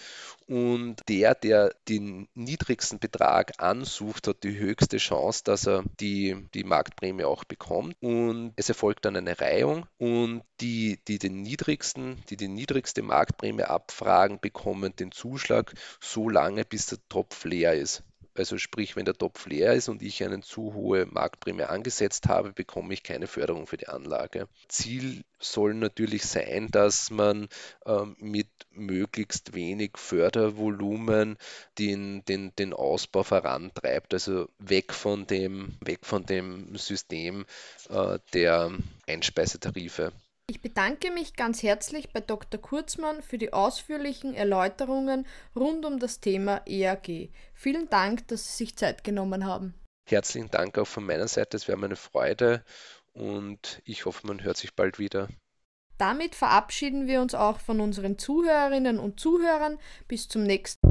Und 0.48 0.98
der, 1.08 1.36
der 1.36 1.74
den 1.88 2.28
niedrigsten 2.34 3.00
Betrag 3.00 3.62
ansucht, 3.62 4.28
hat 4.28 4.44
die 4.44 4.58
höchste 4.58 4.98
Chance, 4.98 5.44
dass 5.44 5.68
er 5.68 5.84
die, 6.00 6.36
die 6.54 6.64
Marktprämie 6.64 7.26
auch 7.26 7.44
bekommt. 7.44 7.96
Und 8.02 8.54
es 8.56 8.70
erfolgt 8.70 9.06
dann 9.06 9.16
eine 9.16 9.40
Reihung 9.40 9.86
und 9.98 10.42
die, 10.60 11.00
die 11.08 11.20
den 11.20 11.44
niedrigsten, 11.44 12.24
die 12.30 12.38
die 12.38 12.48
niedrigste 12.48 13.04
Marktprämie 13.04 13.64
abfragen, 13.64 14.40
bekommen 14.40 14.96
den 14.96 15.12
Zuschlag 15.12 15.74
so 16.02 16.30
lange, 16.30 16.66
bis 16.66 16.88
der 16.88 16.98
Topf 17.10 17.46
leer 17.46 17.76
ist. 17.76 18.04
Also 18.38 18.58
sprich, 18.58 18.96
wenn 18.96 19.06
der 19.06 19.18
Topf 19.18 19.46
leer 19.48 19.74
ist 19.74 19.90
und 19.90 20.02
ich 20.02 20.24
eine 20.24 20.42
zu 20.42 20.74
hohe 20.74 21.06
Marktprämie 21.06 21.64
angesetzt 21.64 22.28
habe, 22.28 22.54
bekomme 22.54 22.94
ich 22.94 23.04
keine 23.04 23.28
Förderung 23.28 23.68
für 23.68 23.78
die 23.78 23.88
Anlage. 23.88 24.48
Ziel 24.68 25.24
soll 25.40 25.74
natürlich 25.74 26.24
sein, 26.24 26.70
dass 26.72 27.10
man 27.10 27.48
ähm, 27.86 28.16
mit 28.20 28.50
möglichst 28.72 29.54
wenig 29.54 29.92
Fördervolumen 29.98 31.38
den, 31.78 32.24
den, 32.26 32.56
den 32.56 32.74
Ausbau 32.74 33.24
vorantreibt, 33.24 34.14
also 34.14 34.50
weg 34.60 34.94
von 34.94 35.28
dem, 35.28 35.76
weg 35.82 36.00
von 36.04 36.26
dem 36.26 36.76
System 36.78 37.46
äh, 37.90 38.20
der 38.34 38.72
Einspeisetarife. 39.08 40.12
Ich 40.50 40.62
bedanke 40.62 41.12
mich 41.12 41.34
ganz 41.34 41.62
herzlich 41.62 42.14
bei 42.14 42.22
Dr. 42.22 42.62
Kurzmann 42.62 43.22
für 43.22 43.38
die 43.38 43.52
ausführlichen 43.52 44.34
Erläuterungen 44.34 45.28
rund 45.58 45.84
um 45.84 46.00
das 46.00 46.22
Thema 46.22 46.62
EAG. 46.66 47.32
Vielen 47.54 47.90
Dank, 47.90 48.26
dass 48.30 48.48
Sie 48.48 48.64
sich 48.64 48.78
Zeit 48.78 49.04
genommen 49.04 49.46
haben. 49.46 49.74
Herzlichen 50.08 50.50
Dank 50.50 50.78
auch 50.78 50.88
von 50.88 51.06
meiner 51.06 51.28
Seite, 51.28 51.58
es 51.58 51.68
wäre 51.68 51.78
meine 51.78 51.98
Freude 51.98 52.64
und 53.12 53.82
ich 53.84 54.06
hoffe, 54.06 54.26
man 54.26 54.42
hört 54.42 54.56
sich 54.56 54.74
bald 54.74 55.00
wieder. 55.00 55.28
Damit 55.98 56.34
verabschieden 56.34 57.08
wir 57.08 57.22
uns 57.22 57.36
auch 57.36 57.60
von 57.60 57.82
unseren 57.82 58.18
Zuhörerinnen 58.18 59.00
und 59.00 59.20
Zuhörern. 59.20 59.80
Bis 60.08 60.30
zum 60.30 60.44
nächsten 60.44 60.87